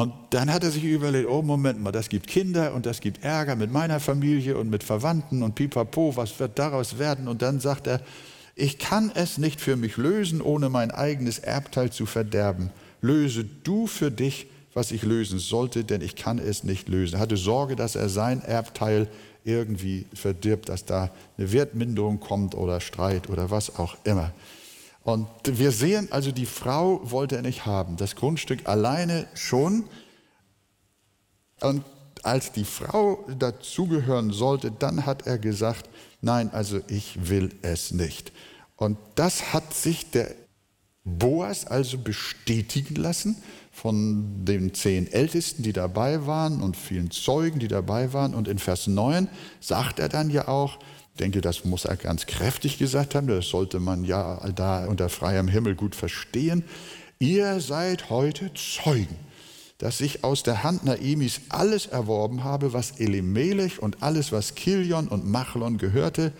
Und 0.00 0.14
dann 0.30 0.50
hat 0.50 0.64
er 0.64 0.70
sich 0.70 0.82
überlegt, 0.82 1.28
oh 1.28 1.42
Moment 1.42 1.82
mal, 1.82 1.92
das 1.92 2.08
gibt 2.08 2.26
Kinder 2.26 2.72
und 2.72 2.86
das 2.86 3.02
gibt 3.02 3.22
Ärger 3.22 3.54
mit 3.54 3.70
meiner 3.70 4.00
Familie 4.00 4.56
und 4.56 4.70
mit 4.70 4.82
Verwandten 4.82 5.42
und 5.42 5.56
pipapo, 5.56 6.16
was 6.16 6.40
wird 6.40 6.58
daraus 6.58 6.98
werden? 6.98 7.28
Und 7.28 7.42
dann 7.42 7.60
sagt 7.60 7.86
er, 7.86 8.00
ich 8.56 8.78
kann 8.78 9.12
es 9.14 9.36
nicht 9.36 9.60
für 9.60 9.76
mich 9.76 9.98
lösen, 9.98 10.40
ohne 10.40 10.70
mein 10.70 10.90
eigenes 10.90 11.38
Erbteil 11.38 11.92
zu 11.92 12.06
verderben. 12.06 12.70
Löse 13.02 13.44
du 13.44 13.86
für 13.86 14.10
dich, 14.10 14.46
was 14.72 14.90
ich 14.90 15.02
lösen 15.02 15.38
sollte, 15.38 15.84
denn 15.84 16.00
ich 16.00 16.16
kann 16.16 16.38
es 16.38 16.64
nicht 16.64 16.88
lösen. 16.88 17.16
Er 17.16 17.20
hatte 17.20 17.36
Sorge, 17.36 17.76
dass 17.76 17.94
er 17.94 18.08
sein 18.08 18.40
Erbteil 18.40 19.06
irgendwie 19.44 20.06
verdirbt, 20.14 20.70
dass 20.70 20.86
da 20.86 21.10
eine 21.36 21.52
Wertminderung 21.52 22.20
kommt 22.20 22.54
oder 22.54 22.80
Streit 22.80 23.28
oder 23.28 23.50
was 23.50 23.78
auch 23.78 23.98
immer. 24.04 24.32
Und 25.02 25.28
wir 25.44 25.72
sehen 25.72 26.08
also, 26.10 26.30
die 26.30 26.46
Frau 26.46 27.00
wollte 27.10 27.36
er 27.36 27.42
nicht 27.42 27.66
haben, 27.66 27.96
das 27.96 28.16
Grundstück 28.16 28.68
alleine 28.68 29.26
schon. 29.34 29.84
Und 31.60 31.84
als 32.22 32.52
die 32.52 32.64
Frau 32.64 33.24
dazugehören 33.38 34.30
sollte, 34.30 34.70
dann 34.70 35.06
hat 35.06 35.26
er 35.26 35.38
gesagt, 35.38 35.88
nein, 36.20 36.50
also 36.52 36.80
ich 36.88 37.28
will 37.28 37.54
es 37.62 37.92
nicht. 37.92 38.32
Und 38.76 38.98
das 39.14 39.52
hat 39.52 39.74
sich 39.74 40.10
der 40.10 40.34
Boas 41.04 41.66
also 41.66 41.98
bestätigen 41.98 42.94
lassen 42.96 43.36
von 43.72 44.44
den 44.44 44.74
zehn 44.74 45.10
Ältesten, 45.10 45.62
die 45.62 45.72
dabei 45.72 46.26
waren 46.26 46.62
und 46.62 46.76
vielen 46.76 47.10
Zeugen, 47.10 47.58
die 47.58 47.68
dabei 47.68 48.12
waren. 48.12 48.34
Und 48.34 48.48
in 48.48 48.58
Vers 48.58 48.86
9 48.86 49.28
sagt 49.60 49.98
er 49.98 50.08
dann 50.08 50.28
ja 50.28 50.48
auch, 50.48 50.78
denke, 51.20 51.40
das 51.40 51.64
muss 51.64 51.84
er 51.84 51.96
ganz 51.96 52.26
kräftig 52.26 52.78
gesagt 52.78 53.14
haben, 53.14 53.26
das 53.26 53.48
sollte 53.48 53.78
man 53.78 54.04
ja 54.04 54.40
da 54.54 54.86
unter 54.86 55.08
freiem 55.08 55.48
Himmel 55.48 55.74
gut 55.74 55.94
verstehen. 55.94 56.64
Ihr 57.18 57.60
seid 57.60 58.10
heute 58.10 58.50
Zeugen, 58.54 59.16
dass 59.78 60.00
ich 60.00 60.24
aus 60.24 60.42
der 60.42 60.62
Hand 60.62 60.84
Naemis 60.84 61.42
alles 61.50 61.86
erworben 61.86 62.42
habe, 62.42 62.72
was 62.72 62.92
Elimelech 62.92 63.80
und 63.80 64.02
alles, 64.02 64.32
was 64.32 64.54
Kilion 64.54 65.08
und 65.08 65.26
Machlon 65.26 65.78
gehörte. 65.78 66.32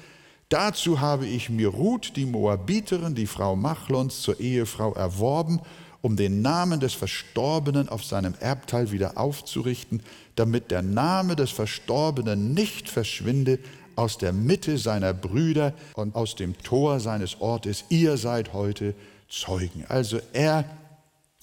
Dazu 0.49 1.01
habe 1.01 1.27
ich 1.27 1.51
mir 1.51 1.69
Ruth, 1.69 2.17
die 2.17 2.27
Moabiterin, 2.27 3.15
die 3.15 3.27
Frau 3.27 3.55
Machlons, 3.57 4.23
zur 4.23 4.41
Ehefrau 4.41 4.95
erworben 4.95 5.61
um 6.03 6.17
den 6.17 6.43
Namen 6.43 6.81
des 6.81 6.95
Verstorbenen 6.95 7.89
auf 7.89 8.05
seinem 8.05 8.35
Erbteil 8.41 8.91
wieder 8.91 9.19
aufzurichten, 9.19 10.03
damit 10.37 10.71
der 10.71 10.83
Name 10.83 11.37
des 11.37 11.51
Verstorbenen 11.51 12.55
nicht 12.55 12.89
verschwinde 12.89 13.59
aus 13.97 14.19
der 14.19 14.33
Mitte 14.33 14.79
seiner 14.79 15.13
Brüder 15.13 15.75
und 15.95 16.15
aus 16.15 16.35
dem 16.35 16.57
Tor 16.59 17.01
seines 17.01 17.41
Ortes. 17.41 17.85
Ihr 17.89 18.17
seid 18.17 18.53
heute 18.53 18.95
Zeugen. 19.29 19.85
Also 19.89 20.21
er 20.33 20.65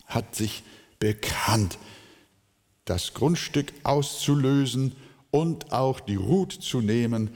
hat 0.06 0.36
sich 0.36 0.64
bekannt, 1.00 1.78
das 2.86 3.14
Grundstück 3.14 3.74
auszulösen 3.84 4.96
und 5.32 5.72
auch 5.72 6.00
die 6.00 6.16
Ruth 6.16 6.54
zu 6.54 6.82
nehmen, 6.82 7.32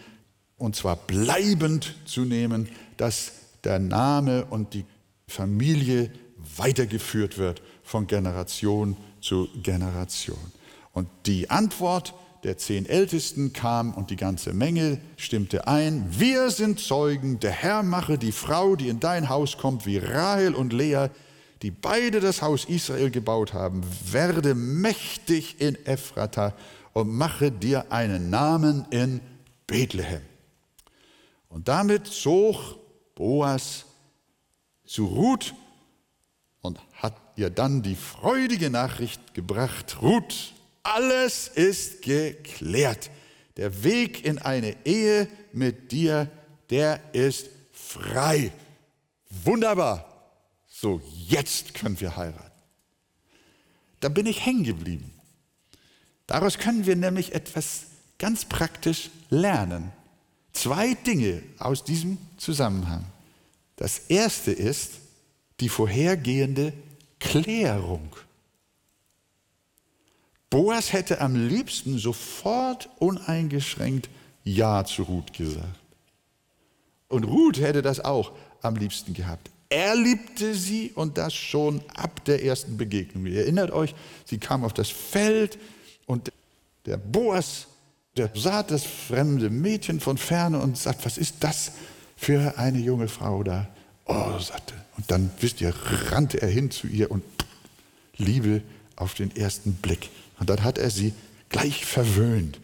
und 0.58 0.76
zwar 0.76 0.96
bleibend 0.96 1.96
zu 2.06 2.22
nehmen, 2.22 2.70
dass 2.98 3.32
der 3.64 3.80
Name 3.80 4.46
und 4.46 4.74
die 4.74 4.86
Familie 5.28 6.12
weitergeführt 6.58 7.38
wird 7.38 7.62
von 7.84 8.08
Generation 8.08 8.96
zu 9.22 9.48
Generation. 9.62 10.38
Und 10.94 11.08
die 11.26 11.50
Antwort 11.50 12.14
der 12.44 12.58
zehn 12.58 12.86
Ältesten 12.86 13.54
kam 13.54 13.94
und 13.94 14.10
die 14.10 14.16
ganze 14.16 14.54
Menge 14.54 15.00
stimmte 15.18 15.68
ein, 15.68 16.06
wir 16.10 16.50
sind 16.50 16.80
Zeugen, 16.80 17.40
der 17.40 17.52
Herr 17.52 17.84
mache 17.84 18.18
die 18.18 18.32
Frau, 18.32 18.76
die 18.76 18.90
in 18.90 19.00
dein 19.00 19.30
Haus 19.30 19.58
kommt, 19.58 19.86
wie 19.86 20.00
Rahel 20.00 20.56
und 20.56 20.74
Lea, 20.74 21.08
die 21.62 21.72
beide 21.72 22.20
das 22.20 22.42
Haus 22.42 22.66
Israel 22.66 23.12
gebaut 23.12 23.54
haben, 23.54 23.84
werde 24.12 24.56
mächtig 24.56 25.62
in 25.62 25.76
Ephrata 25.86 26.54
und 26.94 27.10
mache 27.10 27.52
dir 27.52 27.92
einen 27.92 28.30
Namen 28.30 28.86
in 28.90 29.22
Bethlehem. 29.68 30.22
Und 31.50 31.68
damit 31.68 32.08
zog 32.08 32.78
Boas 33.14 33.86
zu 34.86 35.06
Ruth 35.06 35.54
und 36.62 36.80
hat 36.94 37.16
ihr 37.36 37.50
dann 37.50 37.82
die 37.82 37.96
freudige 37.96 38.70
Nachricht 38.70 39.34
gebracht, 39.34 40.02
Ruth, 40.02 40.54
alles 40.84 41.48
ist 41.48 42.02
geklärt. 42.02 43.10
Der 43.58 43.84
Weg 43.84 44.26
in 44.26 44.40
eine 44.40 44.76
Ehe 44.86 45.28
mit 45.54 45.92
dir, 45.92 46.30
der 46.70 47.14
ist 47.14 47.50
frei. 47.72 48.52
Wunderbar. 49.30 50.08
So, 50.68 51.02
jetzt 51.28 51.74
können 51.74 52.00
wir 52.00 52.16
heiraten. 52.16 52.52
Da 54.00 54.10
bin 54.10 54.26
ich 54.26 54.46
hängen 54.46 54.64
geblieben. 54.64 55.14
Daraus 56.28 56.58
können 56.58 56.86
wir 56.86 56.96
nämlich 56.96 57.34
etwas 57.34 57.84
ganz 58.18 58.46
praktisch 58.46 59.10
lernen. 59.30 59.92
Zwei 60.54 60.94
Dinge 60.94 61.44
aus 61.60 61.84
diesem 61.84 62.18
Zusammenhang. 62.38 63.06
Das 63.76 64.00
erste 64.10 64.52
ist, 64.52 64.94
die 65.60 65.70
vorhergehende 65.70 66.74
Klärung. 67.20 68.16
Boas 70.52 70.92
hätte 70.92 71.22
am 71.22 71.48
liebsten 71.48 71.98
sofort 71.98 72.90
uneingeschränkt 73.00 74.10
Ja 74.44 74.84
zu 74.84 75.04
Ruth 75.04 75.34
gesagt. 75.34 75.80
Und 77.08 77.24
Ruth 77.24 77.60
hätte 77.60 77.82
das 77.82 78.02
auch 78.02 78.34
am 78.62 78.76
liebsten 78.76 79.14
gehabt. 79.14 79.50
Er 79.70 79.96
liebte 79.96 80.54
sie 80.54 80.92
und 80.94 81.18
das 81.18 81.34
schon 81.34 81.82
ab 81.96 82.26
der 82.26 82.44
ersten 82.44 82.76
Begegnung. 82.76 83.26
Ihr 83.26 83.40
erinnert 83.40 83.72
euch, 83.72 83.96
sie 84.26 84.38
kam 84.38 84.66
auf 84.66 84.74
das 84.74 84.90
Feld 84.90 85.58
und 86.06 86.34
der 86.86 86.98
Boas, 86.98 87.68
der 88.18 88.30
sah 88.36 88.62
das 88.62 88.84
fremde 88.84 89.50
Mädchen 89.50 90.02
von 90.02 90.18
ferne 90.18 90.60
und 90.60 90.78
sagt, 90.78 91.06
was 91.06 91.18
ist 91.18 91.36
das 91.40 91.72
für 92.18 92.58
eine 92.58 92.80
junge 92.80 93.08
Frau 93.08 93.44
da? 93.44 93.70
Oh, 94.06 94.38
sagte. 94.40 94.74
Und 94.98 95.10
dann, 95.10 95.32
wisst 95.40 95.62
ihr, 95.62 95.74
rannte 96.12 96.42
er 96.42 96.50
hin 96.50 96.70
zu 96.72 96.88
ihr 96.88 97.10
und 97.10 97.24
Liebe 98.18 98.62
auf 98.98 99.14
den 99.14 99.34
ersten 99.34 99.76
Blick. 99.76 100.10
Und 100.42 100.50
dann 100.50 100.64
hat 100.64 100.80
er 100.80 100.90
sie 100.90 101.14
gleich 101.50 101.86
verwöhnt, 101.86 102.60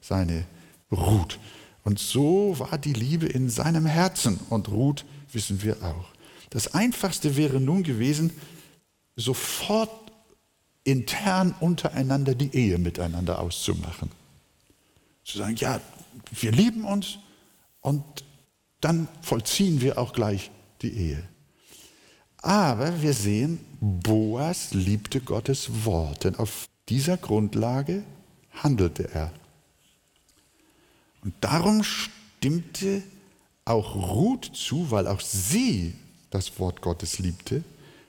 seine 0.00 0.46
Ruth. 0.90 1.38
Und 1.84 1.98
so 1.98 2.58
war 2.58 2.78
die 2.78 2.94
Liebe 2.94 3.26
in 3.26 3.50
seinem 3.50 3.84
Herzen. 3.84 4.40
Und 4.48 4.68
Ruth 4.68 5.04
wissen 5.30 5.62
wir 5.62 5.76
auch. 5.82 6.06
Das 6.48 6.72
Einfachste 6.72 7.36
wäre 7.36 7.60
nun 7.60 7.82
gewesen, 7.82 8.32
sofort 9.14 9.90
intern 10.84 11.54
untereinander 11.60 12.34
die 12.34 12.54
Ehe 12.56 12.78
miteinander 12.78 13.40
auszumachen. 13.40 14.10
Zu 15.22 15.36
sagen, 15.36 15.56
ja, 15.56 15.82
wir 16.30 16.52
lieben 16.52 16.86
uns 16.86 17.18
und 17.82 18.04
dann 18.80 19.06
vollziehen 19.20 19.82
wir 19.82 19.98
auch 19.98 20.14
gleich 20.14 20.50
die 20.80 20.94
Ehe. 20.94 21.22
Aber 22.38 23.02
wir 23.02 23.12
sehen, 23.12 23.60
Boas 23.82 24.72
liebte 24.72 25.20
Gottes 25.20 25.84
Wort, 25.84 26.24
denn 26.24 26.36
auf 26.36 26.68
dieser 26.88 27.16
Grundlage 27.16 28.02
handelte 28.52 29.10
er. 29.12 29.32
Und 31.22 31.34
darum 31.40 31.82
stimmte 31.84 33.02
auch 33.64 33.94
Ruth 33.94 34.50
zu, 34.54 34.90
weil 34.90 35.06
auch 35.06 35.20
sie 35.20 35.94
das 36.30 36.58
Wort 36.58 36.80
Gottes 36.80 37.18
liebte, 37.18 37.62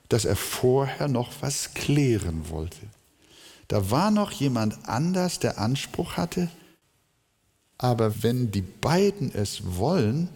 dass 0.08 0.24
er 0.24 0.36
vorher 0.36 1.08
noch 1.08 1.30
was 1.40 1.74
klären 1.74 2.48
wollte. 2.48 2.80
Da 3.68 3.90
war 3.90 4.10
noch 4.10 4.32
jemand 4.32 4.88
anders, 4.88 5.38
der 5.38 5.58
Anspruch 5.58 6.16
hatte, 6.16 6.50
aber 7.78 8.22
wenn 8.22 8.50
die 8.50 8.62
beiden 8.62 9.34
es 9.34 9.62
wollen, 9.76 10.28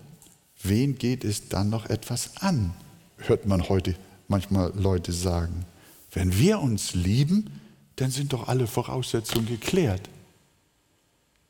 wen 0.62 0.96
geht 0.96 1.24
es 1.24 1.48
dann 1.48 1.68
noch 1.68 1.86
etwas 1.86 2.38
an? 2.38 2.72
Hört 3.18 3.46
man 3.46 3.68
heute 3.68 3.96
manchmal 4.28 4.72
Leute 4.74 5.12
sagen. 5.12 5.66
Wenn 6.10 6.38
wir 6.38 6.60
uns 6.60 6.94
lieben, 6.94 7.60
dann 7.96 8.10
sind 8.10 8.32
doch 8.32 8.48
alle 8.48 8.66
Voraussetzungen 8.66 9.46
geklärt. 9.46 10.08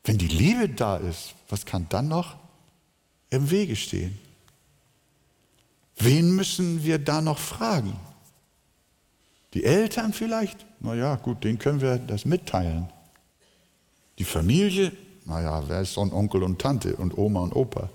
Wenn 0.04 0.18
die 0.18 0.28
Liebe 0.28 0.68
da 0.68 0.96
ist, 0.96 1.34
was 1.48 1.64
kann 1.64 1.86
dann 1.88 2.08
noch 2.08 2.36
im 3.30 3.50
Wege 3.50 3.76
stehen? 3.76 4.18
Wen 5.96 6.34
müssen 6.34 6.84
wir 6.84 6.98
da 6.98 7.20
noch 7.20 7.38
fragen? 7.38 7.96
Die 9.54 9.64
Eltern 9.64 10.12
vielleicht? 10.12 10.66
Na 10.80 10.94
ja, 10.94 11.16
gut, 11.16 11.44
denen 11.44 11.58
können 11.58 11.80
wir 11.80 11.98
das 11.98 12.24
mitteilen. 12.24 12.88
Die 14.18 14.24
Familie? 14.24 14.92
Naja, 15.24 15.62
wer 15.66 15.80
ist 15.80 15.94
so 15.94 16.02
ein 16.02 16.12
Onkel 16.12 16.42
und 16.42 16.60
Tante 16.60 16.96
und 16.96 17.16
Oma 17.16 17.40
und 17.40 17.56
Opa? 17.56 17.88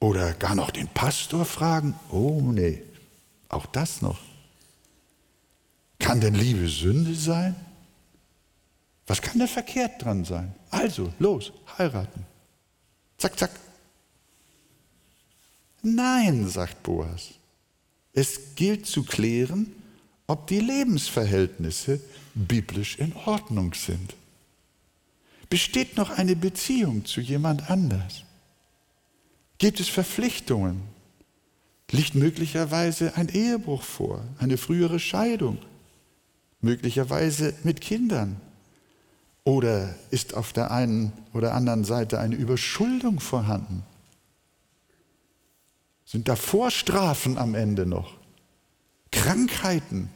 Oder 0.00 0.32
gar 0.32 0.54
noch 0.54 0.70
den 0.70 0.88
Pastor 0.88 1.44
fragen? 1.44 1.94
Oh 2.10 2.40
nee, 2.42 2.82
auch 3.48 3.66
das 3.66 4.02
noch. 4.02 4.18
Kann 6.14 6.20
denn 6.20 6.34
Liebe 6.34 6.68
Sünde 6.68 7.12
sein? 7.12 7.56
Was 9.08 9.20
kann 9.20 9.40
da 9.40 9.48
verkehrt 9.48 10.00
dran 10.00 10.24
sein? 10.24 10.54
Also, 10.70 11.12
los, 11.18 11.52
heiraten. 11.76 12.24
Zack, 13.18 13.36
zack. 13.36 13.50
Nein, 15.82 16.48
sagt 16.48 16.84
Boas. 16.84 17.30
Es 18.12 18.54
gilt 18.54 18.86
zu 18.86 19.02
klären, 19.02 19.72
ob 20.28 20.46
die 20.46 20.60
Lebensverhältnisse 20.60 22.00
biblisch 22.32 22.96
in 22.98 23.12
Ordnung 23.26 23.74
sind. 23.74 24.14
Besteht 25.50 25.96
noch 25.96 26.10
eine 26.10 26.36
Beziehung 26.36 27.04
zu 27.04 27.22
jemand 27.22 27.68
anders? 27.68 28.22
Gibt 29.58 29.80
es 29.80 29.88
Verpflichtungen? 29.88 30.80
Liegt 31.90 32.14
möglicherweise 32.14 33.16
ein 33.16 33.30
Ehebruch 33.30 33.82
vor, 33.82 34.22
eine 34.38 34.58
frühere 34.58 35.00
Scheidung, 35.00 35.58
möglicherweise 36.64 37.54
mit 37.62 37.80
Kindern? 37.80 38.40
Oder 39.44 39.94
ist 40.10 40.34
auf 40.34 40.52
der 40.52 40.70
einen 40.70 41.12
oder 41.34 41.54
anderen 41.54 41.84
Seite 41.84 42.18
eine 42.18 42.34
Überschuldung 42.34 43.20
vorhanden? 43.20 43.84
Sind 46.06 46.28
da 46.28 46.34
Vorstrafen 46.34 47.38
am 47.38 47.54
Ende 47.54 47.86
noch? 47.86 48.14
Krankheiten? 49.12 50.08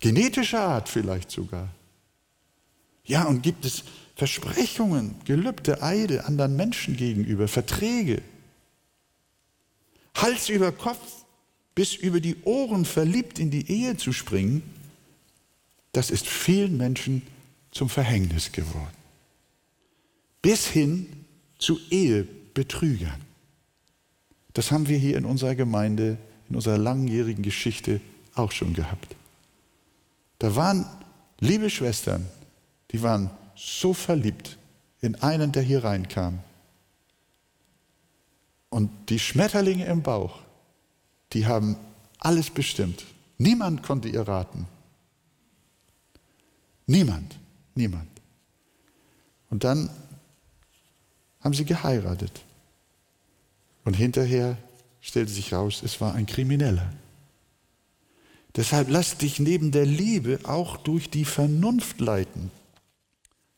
Genetischer 0.00 0.60
Art 0.60 0.88
vielleicht 0.88 1.30
sogar? 1.30 1.68
Ja, 3.04 3.24
und 3.24 3.42
gibt 3.42 3.66
es 3.66 3.84
Versprechungen, 4.16 5.14
Gelübde, 5.24 5.82
Eide 5.82 6.24
anderen 6.24 6.56
Menschen 6.56 6.96
gegenüber, 6.96 7.48
Verträge? 7.48 8.22
Hals 10.14 10.48
über 10.48 10.72
Kopf 10.72 11.23
bis 11.74 11.94
über 11.94 12.20
die 12.20 12.36
Ohren 12.44 12.84
verliebt 12.84 13.38
in 13.38 13.50
die 13.50 13.70
Ehe 13.70 13.96
zu 13.96 14.12
springen, 14.12 14.62
das 15.92 16.10
ist 16.10 16.26
vielen 16.26 16.76
Menschen 16.76 17.22
zum 17.70 17.88
Verhängnis 17.88 18.52
geworden. 18.52 18.96
Bis 20.42 20.66
hin 20.66 21.06
zu 21.58 21.78
Ehebetrügern. 21.90 23.20
Das 24.52 24.70
haben 24.70 24.88
wir 24.88 24.98
hier 24.98 25.16
in 25.16 25.24
unserer 25.24 25.54
Gemeinde, 25.54 26.18
in 26.48 26.56
unserer 26.56 26.78
langjährigen 26.78 27.42
Geschichte 27.42 28.00
auch 28.34 28.52
schon 28.52 28.74
gehabt. 28.74 29.16
Da 30.38 30.54
waren 30.54 30.86
liebe 31.40 31.70
Schwestern, 31.70 32.26
die 32.90 33.02
waren 33.02 33.30
so 33.56 33.94
verliebt 33.94 34.58
in 35.00 35.16
einen, 35.16 35.52
der 35.52 35.62
hier 35.62 35.84
reinkam. 35.84 36.40
Und 38.68 38.90
die 39.08 39.18
Schmetterlinge 39.18 39.86
im 39.86 40.02
Bauch, 40.02 40.40
die 41.34 41.46
haben 41.46 41.76
alles 42.18 42.50
bestimmt. 42.50 43.04
Niemand 43.38 43.82
konnte 43.82 44.08
ihr 44.08 44.22
raten. 44.22 44.66
Niemand, 46.86 47.36
niemand. 47.74 48.08
Und 49.50 49.64
dann 49.64 49.90
haben 51.40 51.54
sie 51.54 51.64
geheiratet. 51.64 52.42
Und 53.84 53.94
hinterher 53.94 54.56
stellte 55.00 55.30
sich 55.30 55.52
raus, 55.52 55.82
es 55.84 56.00
war 56.00 56.14
ein 56.14 56.26
Krimineller. 56.26 56.90
Deshalb 58.56 58.88
lass 58.88 59.18
dich 59.18 59.40
neben 59.40 59.72
der 59.72 59.84
Liebe 59.84 60.38
auch 60.44 60.76
durch 60.76 61.10
die 61.10 61.24
Vernunft 61.24 62.00
leiten 62.00 62.50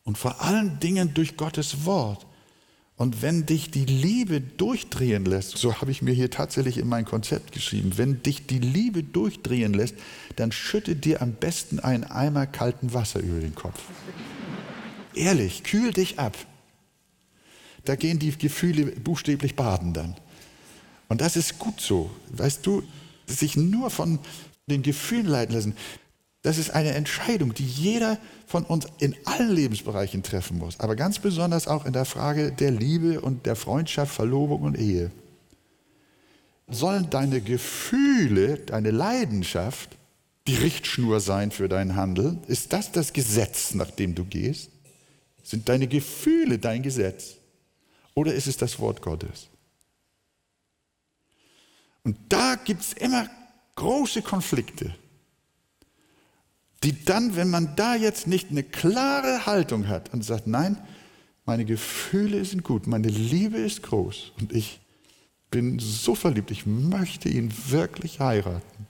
und 0.03 0.17
vor 0.17 0.41
allen 0.41 0.79
Dingen 0.79 1.13
durch 1.13 1.37
Gottes 1.37 1.85
Wort. 1.85 2.25
Und 2.97 3.21
wenn 3.21 3.45
dich 3.45 3.71
die 3.71 3.85
Liebe 3.85 4.41
durchdrehen 4.41 5.25
lässt, 5.25 5.57
so 5.57 5.79
habe 5.79 5.91
ich 5.91 6.01
mir 6.01 6.13
hier 6.13 6.31
tatsächlich 6.31 6.77
in 6.77 6.89
mein 6.89 7.05
Konzept 7.05 7.51
geschrieben, 7.51 7.93
wenn 7.95 8.23
dich 8.23 8.47
die 8.47 8.59
Liebe 8.59 9.03
durchdrehen 9.03 9.73
lässt, 9.73 9.95
dann 10.35 10.51
schütte 10.51 10.95
dir 10.95 11.21
am 11.21 11.33
besten 11.33 11.79
einen 11.79 12.03
Eimer 12.03 12.47
kalten 12.47 12.93
Wasser 12.93 13.19
über 13.19 13.39
den 13.39 13.53
Kopf. 13.53 13.79
Ehrlich, 15.13 15.63
kühl 15.63 15.93
dich 15.93 16.17
ab 16.17 16.35
da 17.87 17.95
gehen 17.95 18.19
die 18.19 18.37
Gefühle 18.37 18.87
buchstäblich 18.87 19.55
baden 19.55 19.93
dann. 19.93 20.15
Und 21.07 21.21
das 21.21 21.37
ist 21.37 21.57
gut 21.57 21.79
so. 21.79 22.11
Weißt 22.29 22.65
du, 22.65 22.83
sich 23.25 23.55
nur 23.55 23.89
von 23.89 24.19
den 24.69 24.83
Gefühlen 24.83 25.25
leiten 25.25 25.55
lassen, 25.55 25.75
das 26.47 26.57
ist 26.57 26.69
eine 26.69 26.93
Entscheidung, 26.93 27.53
die 27.53 27.65
jeder 27.65 28.17
von 28.45 28.63
uns 28.63 28.87
in 28.99 29.13
allen 29.25 29.51
Lebensbereichen 29.51 30.23
treffen 30.23 30.57
muss, 30.57 30.79
aber 30.79 30.95
ganz 30.95 31.19
besonders 31.19 31.67
auch 31.67 31.85
in 31.85 31.91
der 31.91 32.05
Frage 32.05 32.53
der 32.53 32.71
Liebe 32.71 33.19
und 33.19 33.45
der 33.45 33.57
Freundschaft, 33.57 34.15
Verlobung 34.15 34.61
und 34.61 34.77
Ehe. 34.77 35.11
Sollen 36.69 37.09
deine 37.09 37.41
Gefühle, 37.41 38.59
deine 38.59 38.91
Leidenschaft 38.91 39.97
die 40.47 40.55
Richtschnur 40.55 41.19
sein 41.19 41.51
für 41.51 41.67
dein 41.67 41.97
Handeln? 41.97 42.41
Ist 42.47 42.71
das 42.71 42.93
das 42.93 43.11
Gesetz, 43.11 43.73
nach 43.73 43.91
dem 43.91 44.15
du 44.15 44.23
gehst? 44.23 44.69
Sind 45.43 45.67
deine 45.67 45.87
Gefühle 45.87 46.59
dein 46.59 46.81
Gesetz? 46.81 47.35
Oder 48.13 48.33
ist 48.33 48.47
es 48.47 48.55
das 48.55 48.79
Wort 48.79 49.01
Gottes? 49.01 49.49
Und 52.05 52.15
da 52.29 52.55
gibt 52.55 52.83
es 52.83 52.93
immer 52.93 53.29
große 53.75 54.21
Konflikte, 54.21 54.95
die 56.87 57.03
dann, 57.03 57.35
wenn 57.35 57.49
man 57.49 57.75
da 57.75 57.95
jetzt 57.95 58.27
nicht 58.27 58.49
eine 58.49 58.63
klare 58.63 59.45
Haltung 59.45 59.89
hat 59.89 60.13
und 60.13 60.23
sagt, 60.23 60.47
nein, 60.47 60.77
meine 61.43 61.65
Gefühle 61.65 62.45
sind 62.45 62.63
gut, 62.63 62.87
meine 62.87 63.09
Liebe 63.09 63.57
ist 63.57 63.83
groß 63.83 64.31
und 64.39 64.53
ich 64.53 64.79
bin 65.51 65.79
so 65.79 66.15
verliebt, 66.15 66.49
ich 66.49 66.65
möchte 66.65 67.27
ihn 67.27 67.53
wirklich 67.67 68.21
heiraten 68.21 68.87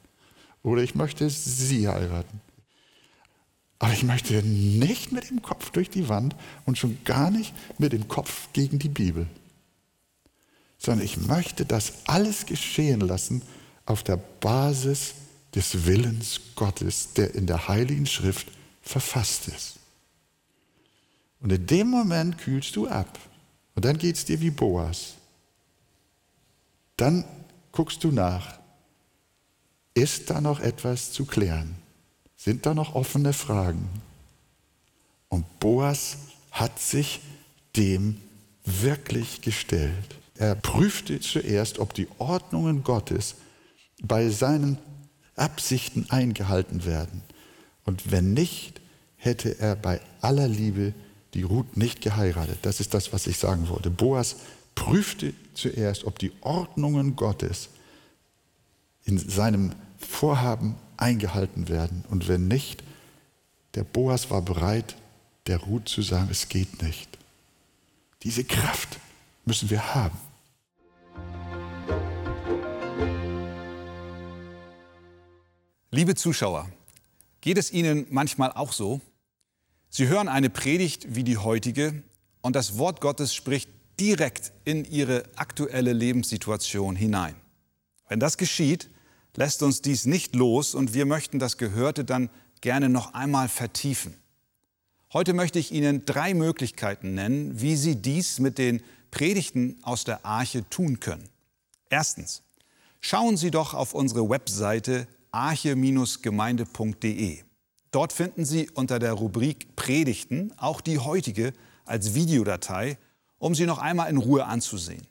oder 0.62 0.84
ich 0.84 0.94
möchte 0.94 1.28
sie 1.28 1.88
heiraten. 1.88 2.40
Aber 3.80 3.94
ich 3.94 4.04
möchte 4.04 4.44
nicht 4.44 5.12
mit 5.12 5.32
dem 5.32 5.42
Kopf 5.42 5.72
durch 5.72 5.90
die 5.90 6.08
Wand 6.08 6.36
und 6.68 6.78
schon 6.78 7.00
gar 7.04 7.32
nicht 7.32 7.52
mit 7.80 7.94
dem 7.94 8.08
Kopf 8.08 8.50
gegen 8.54 8.78
die 8.78 8.90
Bibel. 8.90 9.26
sondern 10.78 11.04
ich 11.04 11.18
möchte 11.18 11.66
das 11.66 11.94
alles 12.06 12.46
geschehen 12.46 13.00
lassen 13.00 13.42
auf 13.88 14.04
der 14.04 14.18
Basis 14.18 15.16
des 15.56 15.86
Willens 15.86 16.42
Gottes, 16.56 17.14
der 17.14 17.36
in 17.36 17.48
der 17.48 17.68
Heiligen 17.68 18.06
Schrift 18.06 18.48
verfasst 18.82 19.48
ist. 19.48 19.80
Und 21.40 21.52
in 21.52 21.68
dem 21.68 21.88
Moment 21.88 22.38
kühlst 22.38 22.76
du 22.76 22.88
ab. 22.88 23.20
Und 23.76 23.86
dann 23.86 23.98
geht 23.98 24.16
es 24.16 24.26
dir 24.26 24.42
wie 24.42 24.50
Boas. 24.50 25.14
Dann 26.96 27.24
guckst 27.72 28.04
du 28.04 28.12
nach. 28.12 28.60
Ist 29.94 30.30
da 30.30 30.42
noch 30.42 30.60
etwas 30.60 31.12
zu 31.12 31.26
klären? 31.26 31.76
Sind 32.36 32.66
da 32.66 32.74
noch 32.74 32.96
offene 32.96 33.34
Fragen? 33.34 33.88
Und 35.30 35.60
Boas 35.60 36.18
hat 36.52 36.80
sich 36.80 37.22
dem 37.76 38.20
wirklich 38.64 39.42
gestellt. 39.42 40.16
Er 40.36 40.56
prüfte 40.56 41.20
zuerst, 41.20 41.80
ob 41.80 41.94
die 41.94 42.08
Ordnungen 42.18 42.84
Gottes 42.84 43.36
bei 44.02 44.30
seinen 44.30 44.78
Absichten 45.38 46.08
eingehalten 46.10 46.86
werden. 46.86 47.24
Und 47.86 48.12
wenn 48.12 48.34
nicht, 48.34 48.82
hätte 49.16 49.60
er 49.60 49.76
bei 49.76 50.02
aller 50.22 50.48
Liebe 50.48 50.94
die 51.34 51.44
Ruth 51.44 51.78
nicht 51.78 52.02
geheiratet. 52.02 52.60
Das 52.64 52.80
ist 52.80 52.94
das, 52.94 53.14
was 53.14 53.28
ich 53.28 53.38
sagen 53.38 53.70
wollte. 53.70 53.90
Boas 53.90 54.38
prüfte 54.76 55.34
zuerst, 55.54 56.04
ob 56.04 56.20
die 56.20 56.32
Ordnungen 56.42 57.16
Gottes 57.16 57.70
in 59.06 59.18
seinem 59.18 59.74
Vorhaben 59.98 60.76
eingehalten 60.98 61.70
werden. 61.70 62.04
Und 62.10 62.28
wenn 62.28 62.48
nicht, 62.48 62.84
der 63.76 63.84
Boas 63.84 64.30
war 64.30 64.42
bereit, 64.42 64.96
der 65.48 65.58
Ruth 65.58 65.88
zu 65.88 66.02
sagen, 66.02 66.28
es 66.30 66.50
geht 66.50 66.82
nicht. 66.82 67.18
Diese 68.24 68.44
Kraft 68.44 69.00
müssen 69.46 69.70
wir 69.70 69.96
haben. 69.96 70.18
Liebe 75.98 76.14
Zuschauer, 76.14 76.70
geht 77.42 77.58
es 77.58 77.74
Ihnen 77.74 78.06
manchmal 78.12 78.52
auch 78.52 78.72
so? 78.72 79.02
Sie 79.90 80.08
hören 80.08 80.28
eine 80.28 80.52
Predigt 80.52 81.16
wie 81.16 81.24
die 81.24 81.38
heutige 81.38 82.04
und 82.44 82.56
das 82.56 82.78
Wort 82.78 83.02
Gottes 83.02 83.34
spricht 83.34 83.72
direkt 84.00 84.52
in 84.64 84.86
Ihre 84.86 85.24
aktuelle 85.38 85.94
Lebenssituation 85.94 86.96
hinein. 86.96 87.34
Wenn 88.08 88.20
das 88.20 88.38
geschieht, 88.38 88.92
lässt 89.36 89.64
uns 89.64 89.82
dies 89.82 90.06
nicht 90.06 90.36
los 90.36 90.76
und 90.76 90.94
wir 90.94 91.08
möchten 91.08 91.40
das 91.40 91.58
Gehörte 91.58 92.06
dann 92.06 92.30
gerne 92.62 92.90
noch 92.90 93.16
einmal 93.16 93.50
vertiefen. 93.50 94.14
Heute 95.14 95.34
möchte 95.34 95.58
ich 95.58 95.72
Ihnen 95.72 96.06
drei 96.06 96.36
Möglichkeiten 96.36 97.16
nennen, 97.16 97.60
wie 97.60 97.76
Sie 97.76 97.96
dies 97.96 98.38
mit 98.38 98.60
den 98.60 98.84
Predigten 99.10 99.80
aus 99.82 100.04
der 100.04 100.28
Arche 100.28 100.64
tun 100.70 101.00
können. 101.00 101.28
Erstens, 101.90 102.44
schauen 103.02 103.36
Sie 103.36 103.50
doch 103.50 103.74
auf 103.74 103.96
unsere 103.96 104.30
Webseite 104.30 105.08
arche-gemeinde.de. 105.38 107.44
Dort 107.92 108.12
finden 108.12 108.44
Sie 108.44 108.70
unter 108.72 109.00
der 109.00 109.14
Rubrik 109.14 109.74
Predigten 109.76 110.52
auch 110.58 110.82
die 110.82 111.00
heutige 111.00 111.54
als 111.86 112.14
Videodatei, 112.14 112.98
um 113.38 113.56
sie 113.56 113.66
noch 113.66 113.78
einmal 113.78 114.10
in 114.10 114.18
Ruhe 114.18 114.44
anzusehen. 114.46 115.08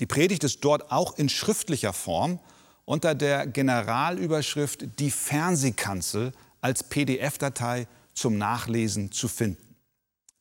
Die 0.00 0.06
Predigt 0.06 0.44
ist 0.44 0.64
dort 0.64 0.92
auch 0.92 1.18
in 1.18 1.28
schriftlicher 1.28 1.92
Form 1.92 2.38
unter 2.84 3.14
der 3.14 3.46
Generalüberschrift 3.46 4.98
Die 4.98 5.10
Fernsehkanzel 5.10 6.32
als 6.60 6.82
PDF-Datei 6.82 7.86
zum 8.12 8.38
Nachlesen 8.38 9.12
zu 9.12 9.28
finden. 9.28 9.76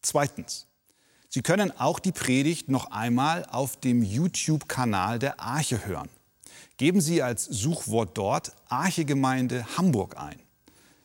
Zweitens. 0.01 0.67
Sie 1.29 1.41
können 1.41 1.71
auch 1.79 1.99
die 1.99 2.11
Predigt 2.11 2.69
noch 2.69 2.91
einmal 2.91 3.45
auf 3.45 3.79
dem 3.79 4.03
YouTube-Kanal 4.03 5.17
der 5.17 5.39
Arche 5.39 5.85
hören. 5.85 6.09
Geben 6.77 7.01
Sie 7.01 7.21
als 7.21 7.45
Suchwort 7.45 8.17
dort 8.17 8.53
Archegemeinde 8.67 9.65
Hamburg 9.77 10.17
ein. 10.17 10.39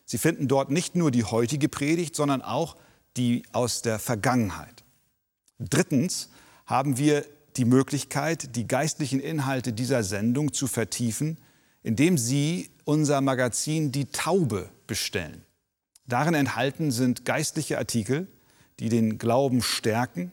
Sie 0.05 0.19
finden 0.19 0.49
dort 0.49 0.71
nicht 0.71 0.97
nur 0.97 1.11
die 1.11 1.25
heutige 1.25 1.69
Predigt, 1.69 2.17
sondern 2.17 2.41
auch 2.41 2.77
die 3.17 3.43
aus 3.53 3.83
der 3.83 3.99
Vergangenheit. 3.99 4.85
Drittens 5.59 6.31
haben 6.67 6.97
wir 6.97 7.25
die 7.57 7.65
Möglichkeit, 7.65 8.57
die 8.57 8.67
geistlichen 8.67 9.21
Inhalte 9.21 9.73
dieser 9.73 10.03
Sendung 10.05 10.53
zu 10.53 10.67
vertiefen, 10.67 11.37
indem 11.83 12.17
Sie 12.17 12.71
unser 12.85 13.21
Magazin 13.21 13.93
Die 13.93 14.07
Taube 14.07 14.71
bestellen. 14.87 15.45
Darin 16.07 16.35
enthalten 16.35 16.91
sind 16.91 17.25
geistliche 17.25 17.77
Artikel, 17.77 18.29
die 18.81 18.89
den 18.89 19.19
Glauben 19.19 19.61
stärken 19.61 20.33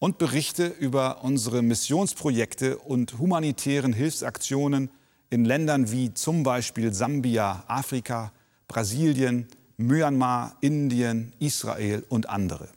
und 0.00 0.16
Berichte 0.18 0.66
über 0.66 1.22
unsere 1.22 1.62
Missionsprojekte 1.62 2.78
und 2.78 3.18
humanitären 3.18 3.92
Hilfsaktionen 3.92 4.90
in 5.28 5.44
Ländern 5.44 5.92
wie 5.92 6.12
zum 6.14 6.42
Beispiel 6.42 6.92
Sambia, 6.92 7.62
Afrika, 7.68 8.32
Brasilien, 8.66 9.46
Myanmar, 9.76 10.56
Indien, 10.60 11.34
Israel 11.38 12.04
und 12.08 12.28
andere. 12.28 12.68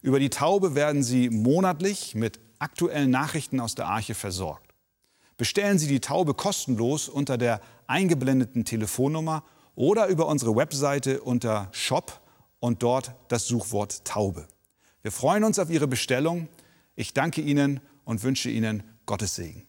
Über 0.00 0.20
die 0.20 0.30
Taube 0.30 0.74
werden 0.74 1.02
Sie 1.02 1.28
monatlich 1.28 2.14
mit 2.14 2.38
aktuellen 2.60 3.10
Nachrichten 3.10 3.58
aus 3.58 3.74
der 3.74 3.88
Arche 3.88 4.14
versorgt. 4.14 4.74
Bestellen 5.36 5.78
Sie 5.78 5.88
die 5.88 6.00
Taube 6.00 6.34
kostenlos 6.34 7.08
unter 7.08 7.36
der 7.36 7.60
eingeblendeten 7.88 8.64
Telefonnummer 8.64 9.42
oder 9.74 10.06
über 10.06 10.28
unsere 10.28 10.54
Webseite 10.54 11.20
unter 11.20 11.68
Shop 11.72 12.20
und 12.60 12.84
dort 12.84 13.12
das 13.26 13.48
Suchwort 13.48 14.04
Taube. 14.04 14.46
Wir 15.04 15.12
freuen 15.12 15.44
uns 15.44 15.58
auf 15.58 15.68
Ihre 15.68 15.86
Bestellung. 15.86 16.48
Ich 16.96 17.12
danke 17.12 17.42
Ihnen 17.42 17.80
und 18.06 18.22
wünsche 18.22 18.48
Ihnen 18.48 18.82
Gottes 19.04 19.34
Segen. 19.34 19.66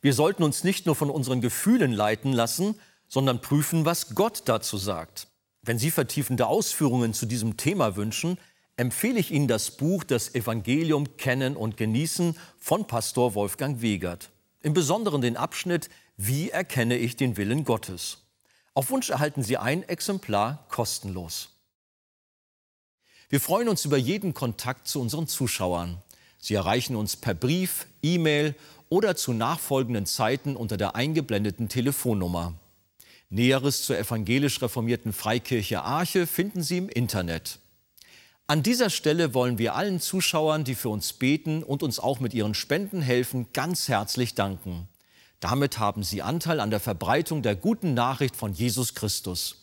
Wir 0.00 0.14
sollten 0.14 0.44
uns 0.44 0.64
nicht 0.64 0.86
nur 0.86 0.94
von 0.94 1.10
unseren 1.10 1.42
Gefühlen 1.42 1.92
leiten 1.92 2.32
lassen, 2.32 2.74
sondern 3.06 3.42
prüfen, 3.42 3.84
was 3.84 4.14
Gott 4.14 4.44
dazu 4.46 4.78
sagt. 4.78 5.28
Wenn 5.60 5.78
Sie 5.78 5.90
vertiefende 5.90 6.46
Ausführungen 6.46 7.12
zu 7.12 7.26
diesem 7.26 7.58
Thema 7.58 7.96
wünschen, 7.96 8.38
empfehle 8.78 9.20
ich 9.20 9.30
Ihnen 9.30 9.46
das 9.46 9.72
Buch 9.72 10.04
Das 10.04 10.34
Evangelium 10.34 11.18
Kennen 11.18 11.54
und 11.54 11.76
Genießen 11.76 12.34
von 12.56 12.86
Pastor 12.86 13.34
Wolfgang 13.34 13.82
Wegert. 13.82 14.30
Im 14.62 14.72
Besonderen 14.72 15.20
den 15.20 15.36
Abschnitt 15.36 15.90
Wie 16.16 16.48
erkenne 16.48 16.96
ich 16.96 17.16
den 17.16 17.36
Willen 17.36 17.64
Gottes? 17.64 18.19
Auf 18.74 18.90
Wunsch 18.90 19.10
erhalten 19.10 19.42
Sie 19.42 19.56
ein 19.56 19.82
Exemplar 19.88 20.64
kostenlos. 20.68 21.50
Wir 23.28 23.40
freuen 23.40 23.68
uns 23.68 23.84
über 23.84 23.96
jeden 23.96 24.34
Kontakt 24.34 24.88
zu 24.88 25.00
unseren 25.00 25.26
Zuschauern. 25.26 25.98
Sie 26.38 26.54
erreichen 26.54 26.96
uns 26.96 27.16
per 27.16 27.34
Brief, 27.34 27.86
E-Mail 28.02 28.54
oder 28.88 29.16
zu 29.16 29.32
nachfolgenden 29.32 30.06
Zeiten 30.06 30.56
unter 30.56 30.76
der 30.76 30.96
eingeblendeten 30.96 31.68
Telefonnummer. 31.68 32.54
Näheres 33.28 33.82
zur 33.82 33.98
evangelisch 33.98 34.60
reformierten 34.60 35.12
Freikirche 35.12 35.82
Arche 35.82 36.26
finden 36.26 36.62
Sie 36.62 36.78
im 36.78 36.88
Internet. 36.88 37.60
An 38.48 38.64
dieser 38.64 38.90
Stelle 38.90 39.32
wollen 39.32 39.58
wir 39.58 39.76
allen 39.76 40.00
Zuschauern, 40.00 40.64
die 40.64 40.74
für 40.74 40.88
uns 40.88 41.12
beten 41.12 41.62
und 41.62 41.84
uns 41.84 42.00
auch 42.00 42.18
mit 42.18 42.34
ihren 42.34 42.54
Spenden 42.54 43.00
helfen, 43.00 43.46
ganz 43.52 43.86
herzlich 43.86 44.34
danken. 44.34 44.88
Damit 45.40 45.78
haben 45.78 46.02
Sie 46.02 46.22
Anteil 46.22 46.60
an 46.60 46.70
der 46.70 46.80
Verbreitung 46.80 47.42
der 47.42 47.56
guten 47.56 47.94
Nachricht 47.94 48.36
von 48.36 48.52
Jesus 48.52 48.94
Christus. 48.94 49.56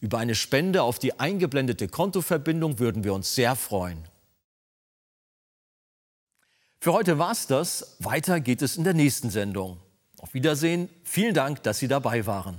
Über 0.00 0.18
eine 0.18 0.36
Spende 0.36 0.82
auf 0.82 1.00
die 1.00 1.18
eingeblendete 1.18 1.88
Kontoverbindung 1.88 2.78
würden 2.78 3.02
wir 3.02 3.12
uns 3.14 3.34
sehr 3.34 3.56
freuen. 3.56 4.04
Für 6.80 6.92
heute 6.92 7.18
war's 7.18 7.48
das. 7.48 7.96
Weiter 7.98 8.38
geht 8.38 8.62
es 8.62 8.76
in 8.76 8.84
der 8.84 8.94
nächsten 8.94 9.30
Sendung. 9.30 9.78
Auf 10.18 10.34
Wiedersehen. 10.34 10.88
Vielen 11.02 11.34
Dank, 11.34 11.64
dass 11.64 11.78
Sie 11.80 11.88
dabei 11.88 12.26
waren. 12.26 12.58